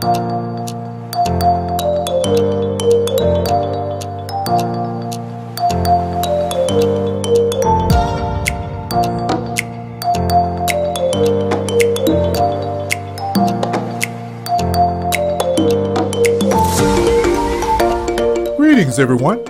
Greetings, 0.00 0.18
everyone. 18.98 19.44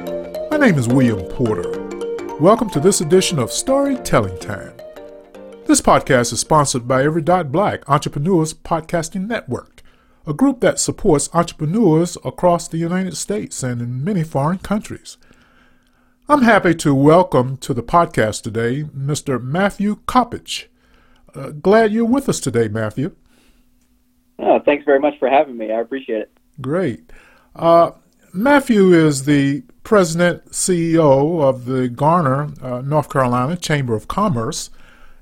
My 0.51 0.57
name 0.57 0.75
is 0.77 0.89
William 0.89 1.21
Porter. 1.29 1.71
Welcome 2.41 2.69
to 2.71 2.81
this 2.81 3.01
edition 3.01 3.39
of 3.39 3.53
Storytelling 3.53 4.41
Time. 4.41 4.73
This 5.67 5.81
podcast 5.81 6.33
is 6.33 6.41
sponsored 6.41 6.89
by 6.89 7.05
Every 7.05 7.23
Dot 7.23 7.53
Black 7.53 7.89
Entrepreneurs 7.89 8.53
Podcasting 8.53 9.29
Network, 9.29 9.80
a 10.31 10.33
group 10.33 10.61
that 10.61 10.79
supports 10.79 11.29
entrepreneurs 11.35 12.17
across 12.25 12.69
the 12.69 12.79
United 12.79 13.17
States 13.17 13.65
and 13.65 13.83
in 13.83 14.05
many 14.05 14.23
foreign 14.23 14.59
countries. 14.59 15.17
I'm 16.29 16.43
happy 16.43 16.73
to 16.77 16.95
welcome 16.95 17.57
to 17.57 17.75
the 17.75 17.83
podcast 17.83 18.43
today 18.43 18.85
Mr. 18.85 19.43
Matthew 19.43 19.97
Coppage. 20.07 20.67
Uh, 21.35 21.51
glad 21.51 21.93
you're 21.93 22.05
with 22.05 22.29
us 22.29 22.39
today, 22.39 22.69
Matthew. 22.69 23.17
Oh, 24.39 24.61
thanks 24.61 24.85
very 24.85 25.01
much 25.01 25.19
for 25.19 25.29
having 25.29 25.59
me. 25.59 25.73
I 25.73 25.81
appreciate 25.81 26.23
it. 26.23 26.31
Great. 26.61 27.11
Uh, 27.57 27.91
Matthew 28.33 28.93
is 28.93 29.25
the 29.25 29.65
president 29.83 30.53
CEO 30.53 31.43
of 31.43 31.65
the 31.65 31.89
Garner, 31.89 32.51
uh, 32.63 32.83
North 32.83 33.11
Carolina 33.11 33.57
Chamber 33.57 33.97
of 33.97 34.07
Commerce. 34.07 34.71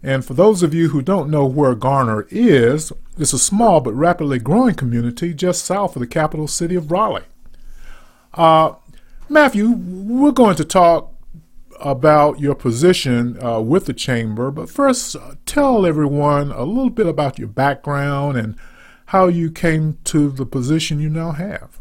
And 0.02 0.22
for 0.22 0.34
those 0.34 0.62
of 0.62 0.74
you 0.74 0.90
who 0.90 1.00
don't 1.00 1.30
know 1.30 1.46
where 1.46 1.74
Garner 1.74 2.26
is, 2.30 2.92
it's 3.18 3.32
a 3.32 3.38
small 3.38 3.80
but 3.80 3.92
rapidly 3.94 4.38
growing 4.38 4.74
community 4.74 5.34
just 5.34 5.64
south 5.64 5.96
of 5.96 6.00
the 6.00 6.06
capital 6.06 6.48
city 6.48 6.74
of 6.74 6.90
Raleigh. 6.90 7.24
Uh, 8.34 8.74
Matthew, 9.28 9.70
we're 9.70 10.32
going 10.32 10.56
to 10.56 10.64
talk 10.64 11.12
about 11.80 12.40
your 12.40 12.54
position 12.54 13.42
uh, 13.42 13.60
with 13.60 13.86
the 13.86 13.92
chamber, 13.92 14.50
but 14.50 14.68
first, 14.68 15.16
uh, 15.16 15.34
tell 15.46 15.86
everyone 15.86 16.50
a 16.52 16.64
little 16.64 16.90
bit 16.90 17.06
about 17.06 17.38
your 17.38 17.48
background 17.48 18.36
and 18.36 18.56
how 19.06 19.26
you 19.26 19.50
came 19.50 19.98
to 20.04 20.30
the 20.30 20.46
position 20.46 21.00
you 21.00 21.08
now 21.08 21.32
have. 21.32 21.80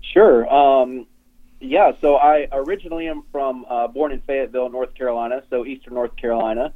Sure. 0.00 0.52
Um, 0.52 1.06
yeah, 1.60 1.92
so 2.00 2.16
I 2.16 2.48
originally 2.52 3.08
am 3.08 3.22
from 3.30 3.64
uh, 3.68 3.88
born 3.88 4.12
in 4.12 4.20
Fayetteville, 4.22 4.68
North 4.70 4.94
Carolina, 4.94 5.42
so 5.48 5.64
eastern 5.64 5.94
North 5.94 6.16
Carolina. 6.16 6.74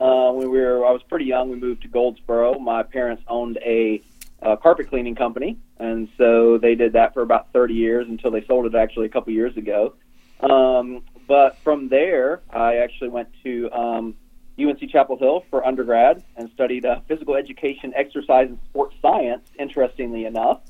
Uh, 0.00 0.30
when 0.32 0.50
we 0.50 0.58
were, 0.58 0.86
I 0.86 0.92
was 0.92 1.02
pretty 1.08 1.24
young. 1.24 1.50
We 1.50 1.56
moved 1.56 1.82
to 1.82 1.88
Goldsboro. 1.88 2.58
My 2.58 2.82
parents 2.82 3.22
owned 3.26 3.58
a 3.64 4.00
uh, 4.42 4.56
carpet 4.56 4.88
cleaning 4.88 5.16
company, 5.16 5.58
and 5.78 6.08
so 6.16 6.58
they 6.58 6.74
did 6.74 6.92
that 6.92 7.14
for 7.14 7.22
about 7.22 7.52
30 7.52 7.74
years 7.74 8.06
until 8.08 8.30
they 8.30 8.44
sold 8.46 8.66
it 8.66 8.74
actually 8.76 9.06
a 9.06 9.08
couple 9.08 9.32
years 9.32 9.56
ago. 9.56 9.94
Um, 10.40 11.02
but 11.26 11.58
from 11.64 11.88
there, 11.88 12.42
I 12.50 12.76
actually 12.76 13.08
went 13.08 13.28
to 13.42 13.70
um, 13.72 14.14
UNC 14.58 14.88
Chapel 14.90 15.16
Hill 15.18 15.44
for 15.50 15.66
undergrad 15.66 16.22
and 16.36 16.50
studied 16.54 16.86
uh, 16.86 17.00
physical 17.08 17.34
education, 17.34 17.92
exercise, 17.96 18.48
and 18.48 18.58
sports 18.70 18.96
science. 19.02 19.48
Interestingly 19.58 20.24
enough. 20.24 20.60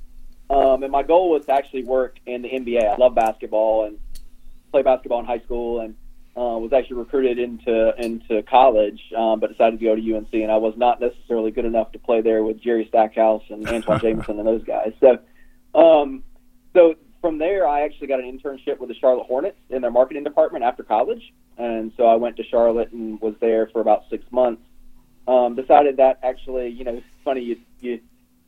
Um, 0.51 0.83
and 0.83 0.91
my 0.91 1.03
goal 1.03 1.31
was 1.31 1.45
to 1.47 1.53
actually 1.53 1.85
work 1.85 2.19
in 2.27 2.43
the 2.43 2.49
NBA. 2.49 2.95
I 2.95 2.97
love 2.97 3.15
basketball 3.15 3.85
and 3.85 3.99
play 4.73 4.83
basketball 4.83 5.21
in 5.21 5.27
high 5.27 5.41
school, 5.41 5.81
and 5.81 5.95
uh, 6.39 6.57
was 6.57 6.73
actually 6.73 6.99
recruited 6.99 7.41
into 7.41 7.93
into 7.99 8.43
college, 8.45 9.01
um, 9.17 9.41
but 9.41 9.51
decided 9.51 9.81
to 9.81 9.85
go 9.85 9.97
to 9.97 10.17
UNC. 10.17 10.33
And 10.33 10.53
I 10.53 10.57
was 10.57 10.75
not 10.77 11.01
necessarily 11.01 11.51
good 11.51 11.65
enough 11.65 11.91
to 11.93 11.99
play 11.99 12.21
there 12.21 12.45
with 12.45 12.61
Jerry 12.61 12.87
Stackhouse 12.89 13.43
and 13.49 13.67
Antoine 13.69 13.99
Jameson 14.03 14.39
and 14.39 14.47
those 14.47 14.63
guys. 14.63 14.93
So, 15.01 15.19
um, 15.75 16.23
so 16.75 16.95
from 17.21 17.39
there, 17.39 17.67
I 17.67 17.81
actually 17.81 18.07
got 18.07 18.21
an 18.21 18.39
internship 18.39 18.79
with 18.79 18.89
the 18.89 18.95
Charlotte 18.95 19.27
Hornets 19.27 19.59
in 19.69 19.83
their 19.83 19.91
marketing 19.91 20.23
department 20.23 20.65
after 20.65 20.85
college, 20.85 21.35
and 21.57 21.93
so 21.97 22.07
I 22.07 22.15
went 22.15 22.37
to 22.37 22.45
Charlotte 22.45 22.93
and 22.93 23.21
was 23.21 23.35
there 23.41 23.67
for 23.73 23.81
about 23.81 24.05
six 24.09 24.25
months. 24.31 24.63
Um, 25.27 25.57
decided 25.57 25.97
that 25.97 26.21
actually, 26.23 26.69
you 26.69 26.85
know, 26.85 26.95
it's 26.95 27.07
funny 27.25 27.43
you 27.43 27.57
you 27.81 28.01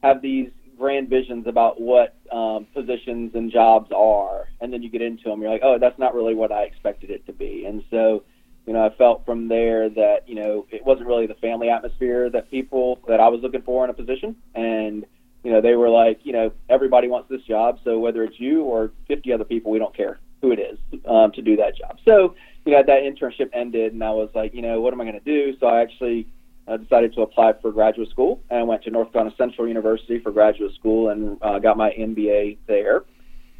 have 0.04 0.22
these 0.22 0.50
grand 0.80 1.10
visions 1.10 1.46
about 1.46 1.80
what 1.80 2.16
um, 2.32 2.66
positions 2.74 3.32
and 3.34 3.52
jobs 3.52 3.90
are, 3.94 4.48
and 4.60 4.72
then 4.72 4.82
you 4.82 4.88
get 4.88 5.02
into 5.02 5.24
them, 5.24 5.42
you're 5.42 5.50
like, 5.50 5.60
oh, 5.62 5.78
that's 5.78 5.98
not 5.98 6.14
really 6.14 6.34
what 6.34 6.50
I 6.50 6.62
expected 6.62 7.10
it 7.10 7.26
to 7.26 7.32
be. 7.32 7.66
And 7.66 7.84
so, 7.90 8.24
you 8.66 8.72
know, 8.72 8.84
I 8.84 8.96
felt 8.96 9.26
from 9.26 9.48
there 9.48 9.90
that 9.90 10.26
you 10.26 10.34
know 10.34 10.66
it 10.70 10.84
wasn't 10.84 11.06
really 11.06 11.26
the 11.26 11.34
family 11.34 11.68
atmosphere 11.68 12.30
that 12.30 12.50
people 12.50 12.98
that 13.08 13.20
I 13.20 13.28
was 13.28 13.42
looking 13.42 13.62
for 13.62 13.84
in 13.84 13.90
a 13.90 13.94
position, 13.94 14.34
and 14.54 15.04
you 15.44 15.52
know, 15.52 15.60
they 15.60 15.74
were 15.74 15.88
like, 15.88 16.20
you 16.24 16.32
know, 16.32 16.52
everybody 16.68 17.08
wants 17.08 17.28
this 17.28 17.42
job, 17.42 17.78
so 17.84 17.98
whether 17.98 18.24
it's 18.24 18.38
you 18.38 18.62
or 18.62 18.92
50 19.08 19.32
other 19.32 19.44
people, 19.44 19.70
we 19.70 19.78
don't 19.78 19.96
care 19.96 20.18
who 20.42 20.52
it 20.52 20.58
is 20.58 20.78
um, 21.06 21.32
to 21.32 21.42
do 21.42 21.56
that 21.56 21.76
job. 21.76 21.98
So, 22.04 22.34
you 22.64 22.72
know, 22.72 22.82
that 22.86 23.02
internship 23.02 23.50
ended, 23.52 23.92
and 23.92 24.04
I 24.04 24.10
was 24.10 24.30
like, 24.34 24.54
you 24.54 24.62
know, 24.62 24.80
what 24.80 24.92
am 24.92 25.00
I 25.00 25.04
going 25.04 25.18
to 25.18 25.24
do? 25.24 25.56
So 25.58 25.66
I 25.66 25.80
actually 25.80 26.26
I 26.70 26.76
decided 26.76 27.12
to 27.14 27.22
apply 27.22 27.54
for 27.60 27.72
graduate 27.72 28.10
school 28.10 28.40
and 28.48 28.68
went 28.68 28.84
to 28.84 28.90
North 28.90 29.12
Carolina 29.12 29.34
Central 29.36 29.66
University 29.66 30.20
for 30.20 30.30
graduate 30.30 30.72
school 30.74 31.08
and 31.08 31.36
uh, 31.42 31.58
got 31.58 31.76
my 31.76 31.90
MBA 31.90 32.58
there. 32.68 33.04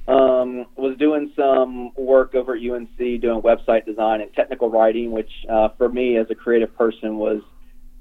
Um, 0.06 0.66
was 0.76 0.96
doing 0.98 1.32
some 1.36 1.92
work 1.96 2.34
over 2.34 2.54
at 2.54 2.62
UNC 2.62 2.96
doing 2.96 3.42
website 3.42 3.84
design 3.84 4.20
and 4.20 4.32
technical 4.32 4.70
writing, 4.70 5.10
which 5.10 5.30
uh, 5.50 5.68
for 5.76 5.88
me 5.88 6.16
as 6.16 6.26
a 6.30 6.34
creative 6.34 6.76
person 6.76 7.16
was 7.16 7.42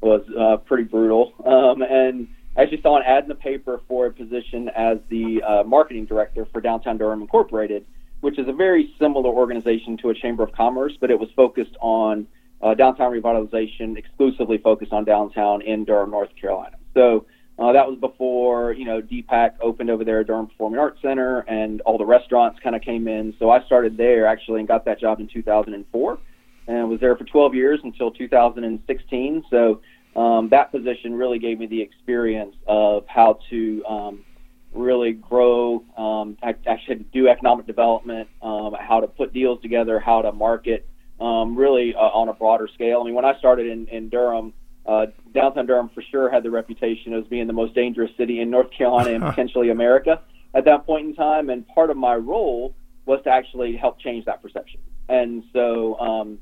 was 0.02 0.22
uh, 0.40 0.58
pretty 0.58 0.86
brutal. 0.86 1.34
Um, 1.46 1.82
and 1.82 2.30
I 2.56 2.62
actually 2.64 2.82
saw 2.82 2.98
an 2.98 3.04
ad 3.06 3.24
in 3.24 3.30
the 3.30 3.36
paper 3.36 3.82
for 3.88 4.06
a 4.06 4.14
position 4.14 4.70
as 4.70 4.98
the 5.10 5.42
uh, 5.44 5.64
marketing 5.64 6.06
director 6.06 6.48
for 6.54 6.62
Downtown 6.62 6.98
Durham 6.98 7.22
Incorporated, 7.22 7.86
which 8.22 8.40
is 8.40 8.48
a 8.48 8.54
very 8.54 8.94
similar 8.98 9.30
organization 9.30 9.98
to 9.98 10.10
a 10.10 10.14
chamber 10.14 10.44
of 10.44 10.54
commerce, 10.54 10.94
but 11.02 11.12
it 11.12 11.20
was 11.20 11.30
focused 11.36 11.76
on 11.82 12.28
uh, 12.62 12.74
downtown 12.74 13.12
revitalization 13.12 13.98
exclusively 13.98 14.58
focused 14.58 14.92
on 14.92 15.06
downtown 15.06 15.62
in 15.62 15.86
Durham, 15.86 16.12
North 16.12 16.30
Carolina. 16.40 16.76
So 16.94 17.26
uh, 17.58 17.74
that 17.74 17.88
was 17.88 17.98
before 18.00 18.74
you 18.74 18.86
know 18.86 19.02
DPAC 19.02 19.56
opened 19.62 19.90
over 19.90 20.04
there 20.04 20.22
at 20.22 20.28
Durham 20.28 20.48
Performing 20.48 20.80
Arts 20.80 21.02
Center, 21.02 21.40
and 21.40 21.82
all 21.82 21.98
the 21.98 22.06
restaurants 22.06 22.60
kind 22.64 22.76
of 22.76 22.82
came 22.82 23.08
in. 23.08 23.34
So 23.40 23.50
I 23.50 23.64
started 23.66 23.98
there 23.98 24.26
actually 24.28 24.60
and 24.60 24.68
got 24.68 24.86
that 24.86 25.00
job 25.00 25.20
in 25.20 25.28
2004, 25.28 26.20
and 26.68 26.90
was 26.90 27.00
there 27.00 27.16
for 27.16 27.26
12 27.26 27.56
years 27.56 27.80
until 27.84 28.12
2016. 28.12 29.44
So 29.50 29.82
um, 30.16 30.50
that 30.50 30.72
position 30.72 31.14
really 31.14 31.40
gave 31.40 31.60
me 31.60 31.68
the 31.68 31.82
experience 31.82 32.56
of 32.68 33.06
how 33.08 33.40
to 33.50 33.86
um, 33.86 34.26
really 34.74 35.14
grow, 35.14 35.84
um, 35.98 36.38
actually 36.44 37.06
do 37.14 37.28
economic 37.28 37.66
development, 37.66 38.30
um, 38.42 38.76
how 38.80 39.00
to 39.00 39.08
put 39.08 39.34
deals 39.34 39.62
together, 39.62 40.00
how 40.00 40.22
to 40.22 40.32
market 40.32 40.88
um, 41.20 41.56
really 41.56 41.94
uh, 41.96 42.00
on 42.00 42.30
a 42.30 42.34
broader 42.34 42.68
scale. 42.74 43.02
I 43.02 43.06
mean, 43.06 43.16
when 43.16 43.26
I 43.26 43.38
started 43.40 43.68
in, 43.68 43.88
in 43.88 44.10
Durham, 44.10 44.54
uh, 44.86 45.08
downtown 45.34 45.66
Durham 45.66 45.90
for 45.94 46.02
sure 46.02 46.30
had 46.30 46.44
the 46.44 46.52
reputation 46.52 47.14
as 47.14 47.26
being 47.26 47.48
the 47.48 47.54
most 47.54 47.76
dangerous 47.76 48.12
city 48.18 48.40
in 48.40 48.50
North 48.50 48.72
Carolina 48.72 49.12
and 49.12 49.24
potentially 49.30 49.70
America 49.70 50.22
at 50.54 50.66
that 50.66 50.86
point 50.86 51.08
in 51.08 51.16
time. 51.16 51.50
And 51.50 51.68
part 51.68 51.90
of 51.90 51.98
my 51.98 52.16
role 52.16 52.76
was 53.06 53.22
to 53.24 53.30
actually 53.30 53.76
help 53.76 54.00
change 54.00 54.26
that 54.26 54.42
perception. 54.42 54.80
And 55.08 55.44
so, 55.54 56.00
um, 56.00 56.40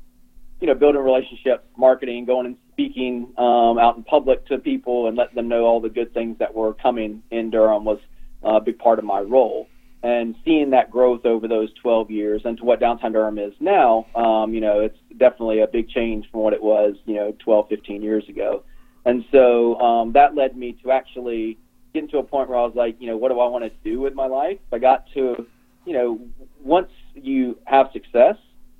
you 0.60 0.66
know, 0.66 0.74
building 0.74 1.02
relationships, 1.02 1.64
marketing, 1.76 2.24
going 2.24 2.46
and 2.46 2.56
speaking 2.72 3.32
um, 3.38 3.78
out 3.78 3.96
in 3.96 4.04
public 4.04 4.46
to 4.46 4.58
people 4.58 5.08
and 5.08 5.16
letting 5.16 5.34
them 5.34 5.48
know 5.48 5.64
all 5.64 5.80
the 5.80 5.88
good 5.88 6.12
things 6.14 6.38
that 6.38 6.54
were 6.54 6.74
coming 6.74 7.22
in 7.30 7.50
Durham 7.50 7.84
was 7.84 7.98
a 8.42 8.60
big 8.60 8.78
part 8.78 8.98
of 8.98 9.04
my 9.04 9.20
role 9.20 9.68
and 10.02 10.36
seeing 10.44 10.70
that 10.70 10.90
growth 10.90 11.26
over 11.26 11.48
those 11.48 11.72
12 11.82 12.10
years 12.10 12.42
and 12.44 12.56
to 12.58 12.64
what 12.64 12.78
downtown 12.78 13.12
Durham 13.12 13.38
is 13.38 13.52
now, 13.58 14.06
um, 14.14 14.54
you 14.54 14.60
know, 14.60 14.80
it's 14.80 14.98
definitely 15.16 15.60
a 15.60 15.66
big 15.66 15.88
change 15.88 16.30
from 16.30 16.40
what 16.40 16.52
it 16.52 16.62
was, 16.62 16.94
you 17.04 17.14
know, 17.14 17.34
12, 17.40 17.68
15 17.68 18.02
years 18.02 18.28
ago. 18.28 18.62
And 19.04 19.24
so 19.32 19.78
um, 19.80 20.12
that 20.12 20.34
led 20.34 20.56
me 20.56 20.76
to 20.84 20.92
actually 20.92 21.58
getting 21.92 22.08
to 22.10 22.18
a 22.18 22.22
point 22.22 22.48
where 22.48 22.58
I 22.58 22.62
was 22.62 22.74
like, 22.76 22.96
you 23.00 23.08
know, 23.08 23.16
what 23.16 23.30
do 23.32 23.40
I 23.40 23.48
want 23.48 23.64
to 23.64 23.70
do 23.82 24.00
with 24.00 24.14
my 24.14 24.26
life? 24.26 24.58
I 24.72 24.78
got 24.78 25.06
to, 25.14 25.46
you 25.84 25.92
know, 25.92 26.20
once 26.62 26.90
you 27.14 27.58
have 27.64 27.90
success 27.92 28.36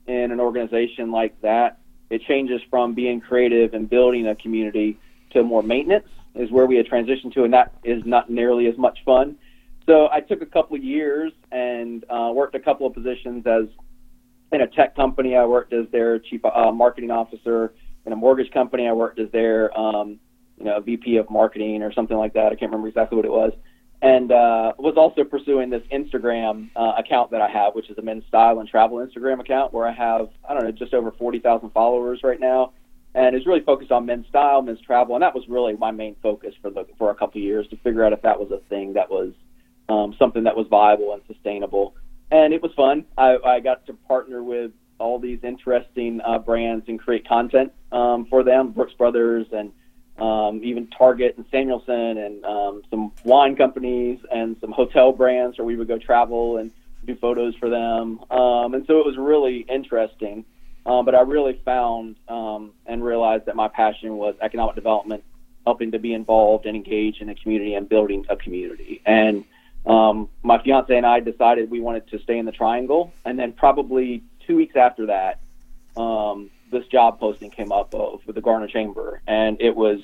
in 0.07 0.31
an 0.31 0.39
organization 0.39 1.11
like 1.11 1.41
that, 1.43 1.79
it 2.11 2.23
changes 2.23 2.61
from 2.71 2.95
being 2.95 3.21
creative 3.21 3.75
and 3.75 3.91
building 3.91 4.27
a 4.29 4.37
community 4.37 4.99
to 5.31 5.43
more 5.43 5.63
maintenance 5.63 6.09
is 6.35 6.51
where 6.51 6.67
we 6.67 6.77
had 6.77 6.87
transitioned 6.87 7.35
to, 7.35 7.45
and 7.45 7.53
that 7.53 7.75
is 7.83 8.03
not 8.07 8.31
nearly 8.31 8.67
as 8.67 8.79
much 8.79 8.99
fun 9.05 9.37
so 9.89 10.09
I 10.13 10.21
took 10.21 10.43
a 10.43 10.47
couple 10.47 10.77
of 10.77 10.85
years 10.85 11.33
and 11.51 12.05
uh, 12.11 12.31
worked 12.35 12.55
a 12.55 12.61
couple 12.61 12.87
of 12.87 12.93
positions 12.93 13.45
as 13.47 13.65
in 14.53 14.61
a 14.61 14.67
tech 14.67 14.95
company. 14.95 15.35
I 15.35 15.47
worked 15.47 15.73
as 15.73 15.87
their 15.91 16.19
chief 16.19 16.45
uh, 16.45 16.71
marketing 16.71 17.11
officer. 17.11 17.73
In 18.05 18.13
a 18.13 18.17
mortgage 18.17 18.53
company, 18.53 18.87
I 18.87 18.93
worked 18.93 19.19
as 19.19 19.31
their 19.33 19.77
um, 19.79 20.21
you 20.59 20.67
know 20.67 20.79
VP 20.81 21.17
of 21.17 21.31
marketing 21.31 21.83
or 21.83 21.93
something 21.93 22.17
like 22.17 22.35
that. 22.35 22.47
I 22.47 22.51
can't 22.51 22.71
remember 22.71 22.89
exactly 22.89 23.17
what 23.17 23.25
it 23.25 23.33
was. 23.33 23.53
And 24.01 24.31
uh, 24.31 24.75
was 24.79 24.95
also 24.97 25.25
pursuing 25.25 25.71
this 25.71 25.83
Instagram 25.93 26.71
uh, 26.77 26.93
account 26.99 27.31
that 27.33 27.41
I 27.41 27.49
have, 27.49 27.75
which 27.75 27.91
is 27.91 27.99
a 27.99 28.03
men's 28.03 28.25
style 28.29 28.61
and 28.61 28.69
travel 28.69 28.99
Instagram 28.99 29.41
account, 29.41 29.73
where 29.73 29.89
I 29.89 29.93
have 29.93 30.29
I 30.49 30.55
don't 30.55 30.65
know 30.65 30.71
just 30.71 30.93
over 30.95 31.11
forty 31.13 31.41
thousand 31.41 31.71
followers 31.71 32.21
right 32.23 32.39
now. 32.39 32.73
and 33.15 33.35
it's 33.35 33.47
really 33.47 33.63
focused 33.63 33.91
on 33.91 34.07
men's 34.07 34.27
style, 34.29 34.61
men's 34.63 34.81
travel, 34.83 35.15
and 35.17 35.23
that 35.23 35.35
was 35.35 35.45
really 35.49 35.75
my 35.77 35.91
main 35.91 36.15
focus 36.23 36.55
for 36.61 36.71
the 36.71 36.87
for 36.99 37.11
a 37.11 37.15
couple 37.15 37.41
of 37.41 37.45
years 37.45 37.67
to 37.69 37.77
figure 37.79 38.05
out 38.05 38.13
if 38.13 38.23
that 38.23 38.39
was 38.39 38.51
a 38.51 38.61
thing 38.69 38.93
that 38.93 39.11
was 39.11 39.33
um, 39.89 40.15
something 40.19 40.45
that 40.45 40.57
was 40.57 40.67
viable 40.69 41.13
and 41.13 41.23
sustainable. 41.27 41.95
And 42.31 42.53
it 42.53 42.63
was 42.63 42.73
fun. 42.75 43.07
I, 43.17 43.39
I 43.45 43.61
got 43.61 43.87
to 43.87 43.95
partner 43.95 44.43
with 44.43 44.73
all 44.99 45.19
these 45.19 45.39
interesting 45.43 46.21
uh, 46.25 46.39
brands 46.39 46.87
and 46.89 46.99
create 46.99 47.27
content 47.27 47.73
um, 47.93 48.27
for 48.27 48.43
them, 48.43 48.73
Brooks 48.73 48.93
Brothers 48.95 49.47
and 49.53 49.73
um, 50.19 50.61
even 50.65 50.89
Target 50.89 51.37
and 51.37 51.47
Samuelson 51.51 52.19
and 52.19 52.45
um, 52.45 52.83
some 52.91 53.13
wine 53.25 53.55
companies 53.57 54.19
and 54.33 54.57
some 54.61 54.73
hotel 54.73 55.13
brands 55.13 55.59
where 55.59 55.65
we 55.65 55.77
would 55.77 55.89
go 55.89 55.99
travel 55.99 56.57
and 56.57 56.73
do 57.05 57.15
photos 57.15 57.55
for 57.55 57.71
them. 57.71 58.21
Um, 58.31 58.75
and 58.75 58.85
so 58.87 58.99
it 58.99 59.07
was 59.07 59.17
really 59.17 59.59
interesting. 59.61 60.45
Um, 60.85 61.05
but 61.05 61.15
I 61.15 61.21
really 61.21 61.61
found 61.65 62.17
um, 62.29 62.73
and 62.87 63.05
realized 63.05 63.47
that 63.47 63.57
my 63.57 63.69
passion 63.69 64.17
was 64.17 64.35
economic 64.41 64.75
development, 64.75 65.23
helping 65.67 65.93
to 65.93 65.99
be 65.99 66.15
involved 66.15 66.67
and 66.67 66.75
engaged 66.75 67.21
in 67.21 67.29
the 67.29 67.35
community 67.35 67.75
and 67.75 67.89
building 67.89 68.25
a 68.29 68.37
community. 68.37 69.01
And 69.07 69.45
um, 69.87 70.29
my 70.43 70.63
fiance 70.63 70.95
and 70.95 71.07
I 71.07 71.21
decided 71.21 71.71
we 71.71 71.81
wanted 71.81 72.09
to 72.09 72.19
stay 72.19 72.39
in 72.39 72.47
the 72.47 72.53
Triangle. 72.53 73.13
And 73.25 73.39
then 73.39 73.53
probably 73.53 74.23
two 74.47 74.57
weeks 74.57 74.77
after 74.77 75.07
that, 75.07 75.41
um, 75.97 76.51
this 76.71 76.87
job 76.87 77.19
posting 77.19 77.51
came 77.51 77.73
up 77.73 77.95
of 77.95 78.21
with 78.27 78.35
the 78.37 78.43
Garner 78.43 78.69
Chamber, 78.69 79.21
and 79.27 79.61
it 79.61 79.75
was 79.75 80.01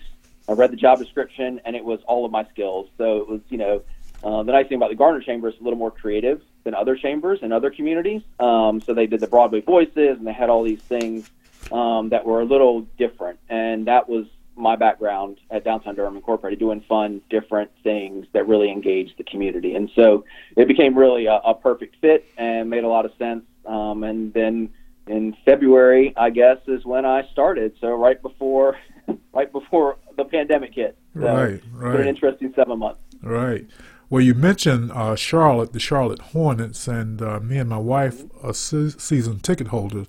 I 0.48 0.52
read 0.52 0.72
the 0.72 0.76
job 0.76 0.98
description 0.98 1.60
and 1.64 1.74
it 1.74 1.84
was 1.84 2.00
all 2.06 2.24
of 2.24 2.32
my 2.32 2.44
skills. 2.46 2.88
So 2.98 3.18
it 3.18 3.28
was 3.28 3.40
you 3.48 3.58
know 3.58 3.82
uh, 4.22 4.42
the 4.42 4.52
nice 4.52 4.68
thing 4.68 4.76
about 4.76 4.90
the 4.90 4.96
Garner 4.96 5.20
Chamber 5.20 5.48
is 5.48 5.54
a 5.60 5.62
little 5.62 5.78
more 5.78 5.90
creative 5.90 6.42
than 6.64 6.74
other 6.74 6.96
chambers 6.96 7.40
and 7.42 7.52
other 7.52 7.70
communities. 7.70 8.22
Um, 8.40 8.80
so 8.80 8.94
they 8.94 9.06
did 9.06 9.20
the 9.20 9.26
Broadway 9.26 9.60
Voices 9.60 10.18
and 10.18 10.26
they 10.26 10.32
had 10.32 10.48
all 10.48 10.62
these 10.62 10.80
things 10.80 11.30
um, 11.70 12.08
that 12.10 12.24
were 12.24 12.40
a 12.40 12.44
little 12.44 12.82
different, 12.98 13.38
and 13.48 13.86
that 13.86 14.08
was 14.08 14.26
my 14.56 14.76
background 14.76 15.38
at 15.50 15.64
Downtown 15.64 15.94
Durham 15.94 16.16
Incorporated, 16.16 16.58
doing 16.58 16.84
fun, 16.88 17.20
different 17.30 17.70
things 17.82 18.26
that 18.32 18.46
really 18.46 18.70
engaged 18.70 19.14
the 19.18 19.24
community. 19.24 19.74
And 19.74 19.90
so 19.94 20.24
it 20.56 20.68
became 20.68 20.96
really 20.96 21.26
a, 21.26 21.36
a 21.36 21.54
perfect 21.54 21.96
fit 22.00 22.24
and 22.36 22.70
made 22.70 22.84
a 22.84 22.88
lot 22.88 23.04
of 23.04 23.12
sense. 23.18 23.44
Um, 23.66 24.04
and 24.04 24.32
then 24.32 24.70
in 25.06 25.36
February, 25.44 26.14
I 26.16 26.30
guess, 26.30 26.58
is 26.66 26.84
when 26.84 27.04
I 27.04 27.26
started. 27.32 27.74
So 27.80 27.88
right 27.94 28.20
before, 28.22 28.76
right 29.32 29.50
before 29.50 29.96
the 30.16 30.24
pandemic 30.24 30.74
hit. 30.74 30.96
So 31.14 31.20
right, 31.20 31.62
right. 31.72 31.92
Been 31.92 32.02
an 32.02 32.08
interesting 32.08 32.52
seven 32.54 32.78
months. 32.78 33.00
Right. 33.22 33.66
Well, 34.10 34.20
you 34.20 34.34
mentioned 34.34 34.92
uh, 34.92 35.16
Charlotte, 35.16 35.72
the 35.72 35.80
Charlotte 35.80 36.20
Hornets, 36.20 36.86
and 36.86 37.20
uh, 37.20 37.40
me 37.40 37.58
and 37.58 37.68
my 37.68 37.78
wife 37.78 38.22
are 38.42 38.54
se- 38.54 38.98
season 38.98 39.40
ticket 39.40 39.68
holders 39.68 40.08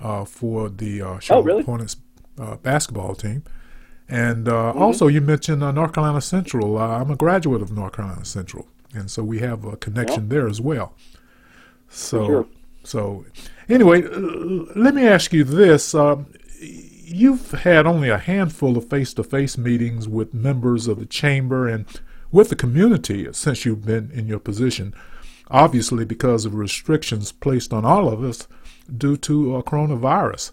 uh, 0.00 0.24
for 0.24 0.68
the 0.68 1.02
uh, 1.02 1.18
Charlotte 1.18 1.42
oh, 1.42 1.44
really? 1.44 1.62
Hornets 1.62 1.96
uh, 2.38 2.56
basketball 2.56 3.14
team. 3.14 3.44
And 4.10 4.48
uh, 4.48 4.52
mm-hmm. 4.72 4.82
also, 4.82 5.06
you 5.06 5.20
mentioned 5.20 5.60
North 5.60 5.92
Carolina 5.92 6.20
Central. 6.20 6.76
I'm 6.76 7.12
a 7.12 7.16
graduate 7.16 7.62
of 7.62 7.70
North 7.70 7.92
Carolina 7.92 8.24
Central, 8.24 8.66
and 8.92 9.08
so 9.08 9.22
we 9.22 9.38
have 9.38 9.64
a 9.64 9.76
connection 9.76 10.28
there 10.28 10.48
as 10.48 10.60
well. 10.60 10.94
So, 11.88 12.26
sure. 12.26 12.46
so 12.82 13.24
anyway, 13.68 14.02
let 14.02 14.96
me 14.96 15.06
ask 15.06 15.32
you 15.32 15.44
this: 15.44 15.94
um, 15.94 16.26
You've 16.60 17.52
had 17.52 17.86
only 17.86 18.08
a 18.08 18.18
handful 18.18 18.76
of 18.76 18.90
face-to-face 18.90 19.56
meetings 19.56 20.08
with 20.08 20.34
members 20.34 20.88
of 20.88 20.98
the 20.98 21.06
chamber 21.06 21.68
and 21.68 21.86
with 22.32 22.48
the 22.48 22.56
community 22.56 23.28
since 23.32 23.64
you've 23.64 23.84
been 23.84 24.10
in 24.12 24.26
your 24.26 24.40
position, 24.40 24.92
obviously 25.50 26.04
because 26.04 26.44
of 26.44 26.54
restrictions 26.54 27.30
placed 27.30 27.72
on 27.72 27.84
all 27.84 28.08
of 28.08 28.24
us 28.24 28.48
due 28.96 29.16
to 29.18 29.56
uh, 29.56 29.62
coronavirus. 29.62 30.50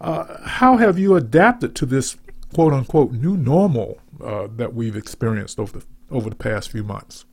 Uh, 0.00 0.42
how 0.44 0.76
have 0.76 0.98
you 0.98 1.14
adapted 1.14 1.74
to 1.76 1.86
this 1.86 2.16
quote 2.54 2.72
unquote 2.72 3.12
new 3.12 3.36
normal 3.36 3.98
uh, 4.22 4.48
that 4.56 4.74
we've 4.74 4.96
experienced 4.96 5.58
over 5.58 5.78
the, 5.78 5.86
over 6.10 6.30
the 6.30 6.36
past 6.36 6.70
few 6.70 6.84
months? 6.84 7.24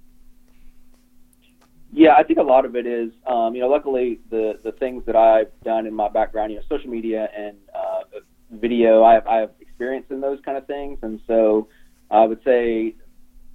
Yeah, 1.93 2.15
I 2.15 2.23
think 2.23 2.37
a 2.39 2.43
lot 2.43 2.65
of 2.65 2.75
it 2.75 2.85
is, 2.85 3.11
um, 3.25 3.55
you 3.55 3.61
know, 3.61 3.69
luckily 3.69 4.19
the, 4.29 4.59
the 4.63 4.73
things 4.73 5.05
that 5.05 5.15
I've 5.15 5.51
done 5.63 5.87
in 5.87 5.93
my 5.93 6.09
background, 6.09 6.51
you 6.51 6.57
know, 6.57 6.63
social 6.69 6.89
media 6.89 7.29
and 7.35 7.57
uh, 7.73 8.19
video, 8.51 9.03
I 9.03 9.13
have, 9.13 9.27
I 9.27 9.37
have 9.37 9.51
experience 9.61 10.05
in 10.09 10.19
those 10.19 10.39
kind 10.43 10.57
of 10.57 10.67
things. 10.67 10.99
And 11.01 11.21
so 11.27 11.69
I 12.11 12.25
would 12.25 12.43
say 12.43 12.95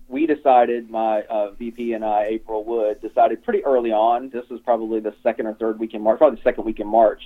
we 0.08 0.26
decided, 0.26 0.90
my 0.90 1.22
uh, 1.22 1.52
VP 1.52 1.92
and 1.92 2.04
I, 2.04 2.24
April 2.30 2.64
Wood, 2.64 3.00
decided 3.00 3.44
pretty 3.44 3.64
early 3.64 3.92
on. 3.92 4.30
This 4.30 4.48
was 4.50 4.60
probably 4.60 5.00
the 5.00 5.14
second 5.22 5.46
or 5.46 5.54
third 5.54 5.78
week 5.78 5.94
in 5.94 6.02
March, 6.02 6.18
probably 6.18 6.36
the 6.36 6.42
second 6.42 6.64
week 6.64 6.80
in 6.80 6.86
March. 6.86 7.22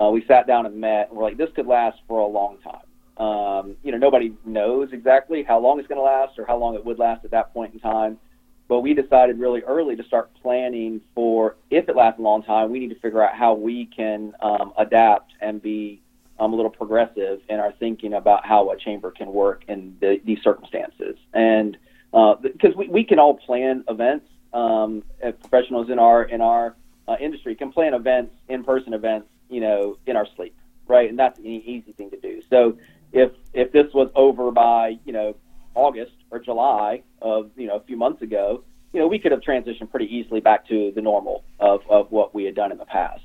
Uh, 0.00 0.10
we 0.10 0.24
sat 0.26 0.46
down 0.46 0.66
and 0.66 0.80
met, 0.80 1.08
and 1.08 1.18
we're 1.18 1.24
like, 1.24 1.36
this 1.36 1.50
could 1.54 1.66
last 1.66 1.98
for 2.08 2.20
a 2.20 2.26
long 2.26 2.58
time. 2.64 2.80
Um, 3.20 3.76
you 3.84 3.92
know, 3.92 3.98
nobody 3.98 4.32
knows 4.46 4.88
exactly 4.92 5.42
how 5.42 5.58
long 5.60 5.78
it's 5.78 5.86
going 5.86 5.98
to 5.98 6.02
last 6.02 6.38
or 6.38 6.46
how 6.46 6.56
long 6.56 6.74
it 6.74 6.84
would 6.84 6.98
last 6.98 7.24
at 7.24 7.30
that 7.32 7.52
point 7.52 7.74
in 7.74 7.80
time. 7.80 8.18
But 8.66 8.80
we 8.80 8.94
decided 8.94 9.38
really 9.38 9.62
early 9.62 9.94
to 9.96 10.04
start 10.04 10.30
planning 10.40 11.00
for 11.14 11.56
if 11.70 11.88
it 11.88 11.96
lasts 11.96 12.18
a 12.18 12.22
long 12.22 12.42
time, 12.42 12.70
we 12.70 12.78
need 12.78 12.88
to 12.90 13.00
figure 13.00 13.22
out 13.22 13.34
how 13.34 13.52
we 13.52 13.86
can 13.86 14.32
um, 14.40 14.72
adapt 14.78 15.32
and 15.40 15.60
be 15.60 16.00
um, 16.38 16.52
a 16.54 16.56
little 16.56 16.70
progressive 16.70 17.40
in 17.48 17.60
our 17.60 17.72
thinking 17.72 18.14
about 18.14 18.46
how 18.46 18.70
a 18.70 18.76
chamber 18.78 19.10
can 19.10 19.32
work 19.32 19.64
in 19.68 19.96
the, 20.00 20.20
these 20.24 20.40
circumstances. 20.42 21.16
And 21.34 21.76
because 22.12 22.74
uh, 22.74 22.78
we, 22.78 22.88
we 22.88 23.04
can 23.04 23.18
all 23.18 23.34
plan 23.34 23.84
events. 23.88 24.26
Um, 24.52 25.04
professionals 25.20 25.90
in 25.90 25.98
our 25.98 26.24
in 26.24 26.40
our 26.40 26.74
uh, 27.06 27.16
industry 27.20 27.54
can 27.54 27.70
plan 27.70 27.94
events, 27.94 28.34
in-person 28.48 28.94
events, 28.94 29.28
you 29.48 29.60
know, 29.60 29.96
in 30.06 30.16
our 30.16 30.26
sleep, 30.36 30.56
right? 30.88 31.08
And 31.08 31.18
that's 31.18 31.38
an 31.38 31.46
easy 31.46 31.92
thing 31.92 32.10
to 32.10 32.16
do. 32.16 32.42
So 32.50 32.76
if 33.12 33.32
if 33.52 33.72
this 33.72 33.86
was 33.94 34.10
over 34.14 34.50
by 34.50 34.98
you 35.04 35.12
know 35.12 35.36
August 35.74 36.12
or 36.30 36.38
July 36.38 37.02
of 37.22 37.50
you 37.56 37.66
know 37.66 37.76
a 37.76 37.82
few 37.84 37.96
months 37.96 38.22
ago, 38.22 38.64
you 38.92 39.00
know, 39.00 39.06
we 39.06 39.18
could 39.18 39.32
have 39.32 39.40
transitioned 39.40 39.90
pretty 39.90 40.06
easily 40.06 40.40
back 40.40 40.66
to 40.68 40.92
the 40.94 41.02
normal 41.02 41.44
of 41.58 41.80
of 41.88 42.10
what 42.10 42.34
we 42.34 42.44
had 42.44 42.54
done 42.54 42.72
in 42.72 42.78
the 42.78 42.86
past. 42.86 43.22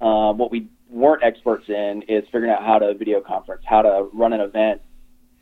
Um, 0.00 0.38
what 0.38 0.50
we 0.50 0.68
weren't 0.90 1.22
experts 1.22 1.64
in 1.68 2.02
is 2.08 2.24
figuring 2.26 2.50
out 2.50 2.64
how 2.64 2.78
to 2.78 2.94
video 2.94 3.20
conference, 3.20 3.62
how 3.64 3.82
to 3.82 4.08
run 4.12 4.32
an 4.32 4.40
event 4.40 4.80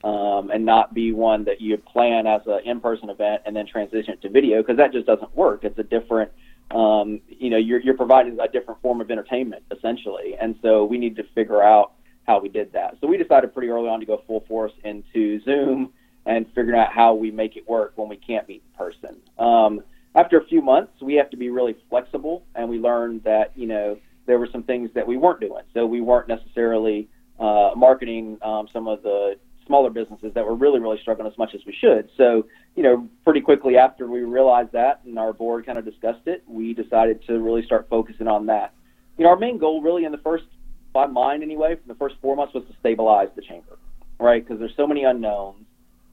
um, 0.04 0.50
and 0.50 0.64
not 0.64 0.94
be 0.94 1.12
one 1.12 1.44
that 1.44 1.60
you 1.60 1.76
plan 1.78 2.26
as 2.26 2.42
an 2.46 2.60
in-person 2.64 3.08
event 3.08 3.42
and 3.46 3.56
then 3.56 3.66
transition 3.66 4.14
it 4.14 4.22
to 4.22 4.28
video 4.28 4.60
because 4.60 4.76
that 4.76 4.92
just 4.92 5.06
doesn't 5.06 5.34
work. 5.36 5.64
It's 5.64 5.78
a 5.78 5.82
different, 5.82 6.30
um, 6.70 7.20
you 7.28 7.50
know, 7.50 7.56
you're, 7.56 7.80
you're 7.80 7.96
providing 7.96 8.38
a 8.40 8.48
different 8.48 8.80
form 8.82 9.00
of 9.00 9.10
entertainment 9.10 9.64
essentially, 9.74 10.34
and 10.40 10.56
so 10.62 10.84
we 10.84 10.98
need 10.98 11.16
to 11.16 11.24
figure 11.34 11.62
out 11.62 11.92
how 12.26 12.40
we 12.40 12.48
did 12.48 12.72
that. 12.72 12.96
So 13.00 13.06
we 13.06 13.16
decided 13.16 13.52
pretty 13.52 13.68
early 13.68 13.88
on 13.88 14.00
to 14.00 14.06
go 14.06 14.22
full 14.26 14.44
force 14.48 14.72
into 14.84 15.40
Zoom 15.42 15.92
and 16.24 16.46
figuring 16.54 16.78
out 16.78 16.92
how 16.92 17.14
we 17.14 17.30
make 17.30 17.56
it 17.56 17.68
work 17.68 17.92
when 17.96 18.08
we 18.08 18.16
can't 18.16 18.46
meet 18.48 18.62
in 18.62 18.78
person. 18.78 19.20
Um, 19.38 19.82
after 20.14 20.38
a 20.38 20.44
few 20.44 20.62
months, 20.62 20.92
we 21.00 21.14
have 21.14 21.30
to 21.30 21.36
be 21.36 21.48
really 21.48 21.76
flexible, 21.88 22.44
and 22.54 22.68
we 22.68 22.78
learned 22.78 23.24
that 23.24 23.52
you 23.56 23.66
know 23.66 23.96
there 24.26 24.38
were 24.38 24.48
some 24.52 24.62
things 24.62 24.90
that 24.94 25.06
we 25.06 25.16
weren't 25.16 25.40
doing. 25.40 25.62
So 25.74 25.86
we 25.86 26.00
weren't 26.00 26.28
necessarily 26.28 27.08
uh, 27.40 27.70
marketing 27.76 28.38
um, 28.42 28.68
some 28.72 28.86
of 28.86 29.02
the 29.02 29.34
smaller 29.66 29.90
businesses 29.90 30.32
that 30.34 30.44
were 30.44 30.54
really, 30.54 30.80
really 30.80 30.98
struggling 31.00 31.30
as 31.30 31.36
much 31.38 31.54
as 31.54 31.60
we 31.66 31.72
should. 31.72 32.08
So, 32.16 32.46
you 32.74 32.82
know, 32.82 33.08
pretty 33.24 33.40
quickly 33.40 33.76
after 33.76 34.08
we 34.08 34.20
realized 34.20 34.72
that 34.72 35.00
and 35.04 35.18
our 35.18 35.32
board 35.32 35.66
kind 35.66 35.78
of 35.78 35.84
discussed 35.84 36.26
it, 36.26 36.42
we 36.46 36.74
decided 36.74 37.24
to 37.26 37.38
really 37.38 37.64
start 37.64 37.86
focusing 37.88 38.28
on 38.28 38.46
that. 38.46 38.74
You 39.18 39.24
know, 39.24 39.30
our 39.30 39.38
main 39.38 39.58
goal 39.58 39.82
really 39.82 40.04
in 40.04 40.12
the 40.12 40.18
first, 40.18 40.44
by 40.92 41.06
mine 41.06 41.42
anyway, 41.42 41.76
from 41.76 41.88
the 41.88 41.94
first 41.94 42.16
four 42.20 42.36
months 42.36 42.54
was 42.54 42.64
to 42.64 42.74
stabilize 42.80 43.28
the 43.36 43.42
chamber, 43.42 43.78
right? 44.18 44.44
Because 44.44 44.58
there's 44.58 44.76
so 44.76 44.86
many 44.86 45.04
unknowns. 45.04 45.64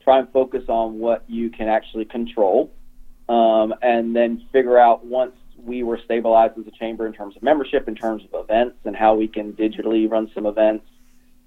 Try 0.03 0.19
and 0.19 0.29
focus 0.31 0.63
on 0.69 0.99
what 0.99 1.23
you 1.27 1.49
can 1.49 1.67
actually 1.67 2.05
control, 2.05 2.71
um, 3.27 3.73
and 3.81 4.15
then 4.15 4.45
figure 4.51 4.77
out 4.77 5.05
once 5.05 5.33
we 5.57 5.83
were 5.83 5.99
stabilized 6.05 6.57
as 6.57 6.65
a 6.65 6.71
chamber 6.71 7.05
in 7.05 7.13
terms 7.13 7.35
of 7.35 7.43
membership, 7.43 7.87
in 7.87 7.95
terms 7.95 8.23
of 8.31 8.43
events, 8.43 8.77
and 8.85 8.95
how 8.95 9.15
we 9.15 9.27
can 9.27 9.53
digitally 9.53 10.09
run 10.09 10.31
some 10.33 10.45
events 10.45 10.85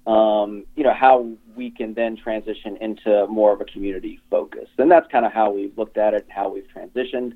um, 0.05 0.65
you 0.75 0.83
know, 0.83 0.93
how 0.93 1.29
we 1.55 1.71
can 1.71 1.93
then 1.93 2.17
transition 2.17 2.77
into 2.77 3.25
more 3.27 3.53
of 3.53 3.61
a 3.61 3.65
community 3.65 4.19
focus. 4.29 4.67
And 4.77 4.91
that's 4.91 5.09
kind 5.11 5.25
of 5.25 5.31
how 5.31 5.51
we've 5.51 5.77
looked 5.77 5.97
at 5.97 6.13
it, 6.13 6.27
how 6.29 6.49
we've 6.49 6.67
transitioned. 6.75 7.33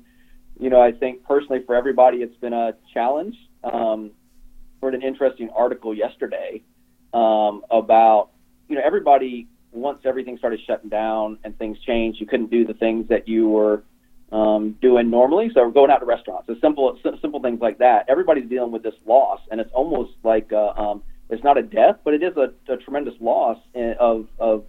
You 0.60 0.70
know, 0.70 0.80
I 0.80 0.92
think 0.92 1.24
personally 1.24 1.62
for 1.64 1.74
everybody, 1.74 2.18
it's 2.18 2.36
been 2.36 2.52
a 2.52 2.74
challenge. 2.92 3.36
Um, 3.64 4.10
read 4.80 4.94
an 4.94 5.02
interesting 5.02 5.50
article 5.50 5.94
yesterday 5.94 6.62
um, 7.12 7.62
about, 7.70 8.30
you 8.68 8.76
know, 8.76 8.82
everybody, 8.84 9.48
once 9.72 10.00
everything 10.04 10.38
started 10.38 10.60
shutting 10.66 10.88
down 10.88 11.38
and 11.44 11.58
things 11.58 11.78
changed, 11.80 12.20
you 12.20 12.26
couldn't 12.26 12.50
do 12.50 12.64
the 12.64 12.74
things 12.74 13.08
that 13.08 13.28
you 13.28 13.48
were 13.48 13.82
um, 14.30 14.76
doing 14.80 15.10
normally. 15.10 15.50
So 15.54 15.64
we're 15.64 15.72
going 15.72 15.90
out 15.90 15.98
to 15.98 16.06
restaurants, 16.06 16.46
so 16.46 16.56
simple, 16.60 16.98
simple 17.20 17.40
things 17.40 17.60
like 17.60 17.78
that. 17.78 18.06
Everybody's 18.08 18.48
dealing 18.48 18.72
with 18.72 18.82
this 18.82 18.94
loss, 19.06 19.40
and 19.50 19.60
it's 19.60 19.72
almost 19.72 20.12
like, 20.22 20.52
uh, 20.52 20.72
um, 20.76 21.02
it's 21.30 21.44
not 21.44 21.58
a 21.58 21.62
death, 21.62 21.96
but 22.04 22.14
it 22.14 22.22
is 22.22 22.36
a, 22.36 22.52
a 22.72 22.76
tremendous 22.78 23.14
loss 23.20 23.58
in, 23.74 23.94
of 24.00 24.26
of 24.38 24.64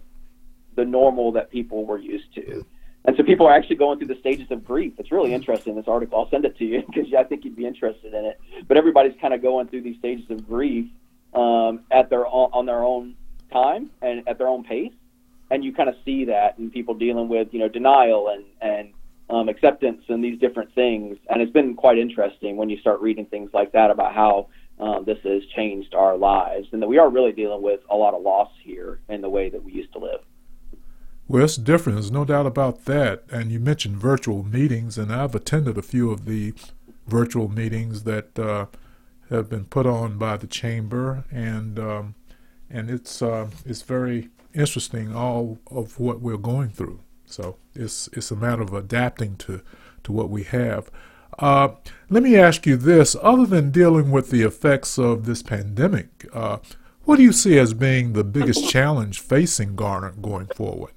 the 0.76 0.84
normal 0.84 1.32
that 1.32 1.50
people 1.50 1.84
were 1.84 1.98
used 1.98 2.34
to. 2.34 2.64
And 3.04 3.16
so 3.16 3.22
people 3.22 3.46
are 3.46 3.54
actually 3.54 3.76
going 3.76 3.98
through 3.98 4.08
the 4.08 4.18
stages 4.20 4.50
of 4.50 4.64
grief. 4.64 4.92
It's 4.98 5.10
really 5.10 5.32
interesting. 5.32 5.74
This 5.74 5.88
article, 5.88 6.18
I'll 6.18 6.30
send 6.30 6.44
it 6.44 6.56
to 6.58 6.64
you 6.64 6.82
because 6.86 7.12
I 7.18 7.24
think 7.24 7.44
you'd 7.44 7.56
be 7.56 7.66
interested 7.66 8.12
in 8.12 8.24
it. 8.24 8.40
But 8.68 8.76
everybody's 8.76 9.14
kind 9.20 9.32
of 9.32 9.42
going 9.42 9.68
through 9.68 9.82
these 9.82 9.98
stages 9.98 10.30
of 10.30 10.46
grief 10.46 10.86
um, 11.34 11.80
at 11.90 12.10
their 12.10 12.26
own, 12.26 12.50
on 12.52 12.66
their 12.66 12.82
own 12.82 13.16
time 13.52 13.90
and 14.02 14.26
at 14.28 14.38
their 14.38 14.48
own 14.48 14.64
pace, 14.64 14.92
and 15.50 15.64
you 15.64 15.72
kind 15.72 15.88
of 15.88 15.96
see 16.04 16.26
that 16.26 16.58
in 16.58 16.70
people 16.70 16.94
dealing 16.94 17.28
with 17.28 17.48
you 17.52 17.58
know 17.58 17.68
denial 17.68 18.28
and 18.28 18.44
and 18.60 18.92
um, 19.28 19.48
acceptance 19.48 20.02
and 20.08 20.22
these 20.22 20.38
different 20.38 20.74
things. 20.74 21.16
And 21.28 21.40
it's 21.40 21.52
been 21.52 21.74
quite 21.74 21.98
interesting 21.98 22.56
when 22.56 22.68
you 22.68 22.78
start 22.78 23.00
reading 23.00 23.26
things 23.26 23.50
like 23.52 23.72
that 23.72 23.90
about 23.90 24.14
how 24.14 24.48
um, 24.78 25.04
this 25.04 25.18
has 25.24 25.42
changed 25.54 25.94
our 25.94 26.16
lives 26.16 26.68
and 26.72 26.82
that 26.82 26.88
we 26.88 26.98
are 26.98 27.08
really 27.08 27.32
dealing 27.32 27.62
with 27.62 27.80
a 27.90 27.96
lot 27.96 28.14
of 28.14 28.22
loss 28.22 28.50
here 28.62 28.98
in 29.08 29.20
the 29.20 29.28
way 29.28 29.48
that 29.50 29.62
we 29.62 29.72
used 29.72 29.92
to 29.92 29.98
live. 29.98 30.20
Well, 31.30 31.44
it's 31.44 31.54
different. 31.54 31.94
There's 31.94 32.10
no 32.10 32.24
doubt 32.24 32.46
about 32.46 32.86
that. 32.86 33.22
And 33.30 33.52
you 33.52 33.60
mentioned 33.60 33.98
virtual 33.98 34.42
meetings, 34.42 34.98
and 34.98 35.12
I've 35.12 35.36
attended 35.36 35.78
a 35.78 35.82
few 35.82 36.10
of 36.10 36.24
the 36.24 36.54
virtual 37.06 37.48
meetings 37.48 38.02
that 38.02 38.36
uh, 38.36 38.66
have 39.28 39.48
been 39.48 39.66
put 39.66 39.86
on 39.86 40.18
by 40.18 40.36
the 40.36 40.48
chamber, 40.48 41.22
and 41.30 41.78
um, 41.78 42.14
and 42.68 42.90
it's 42.90 43.22
uh, 43.22 43.46
it's 43.64 43.82
very 43.82 44.30
interesting 44.54 45.14
all 45.14 45.60
of 45.70 46.00
what 46.00 46.20
we're 46.20 46.36
going 46.36 46.70
through. 46.70 46.98
So 47.26 47.58
it's 47.76 48.08
it's 48.12 48.32
a 48.32 48.36
matter 48.36 48.62
of 48.62 48.74
adapting 48.74 49.36
to 49.36 49.62
to 50.02 50.10
what 50.10 50.30
we 50.30 50.42
have. 50.42 50.90
Uh, 51.38 51.68
let 52.08 52.24
me 52.24 52.36
ask 52.36 52.66
you 52.66 52.76
this: 52.76 53.14
other 53.22 53.46
than 53.46 53.70
dealing 53.70 54.10
with 54.10 54.30
the 54.30 54.42
effects 54.42 54.98
of 54.98 55.26
this 55.26 55.44
pandemic, 55.44 56.26
uh, 56.32 56.58
what 57.04 57.18
do 57.18 57.22
you 57.22 57.32
see 57.32 57.56
as 57.56 57.72
being 57.72 58.14
the 58.14 58.24
biggest 58.24 58.68
challenge 58.68 59.20
facing 59.20 59.76
Garner 59.76 60.10
going 60.20 60.46
forward? 60.46 60.90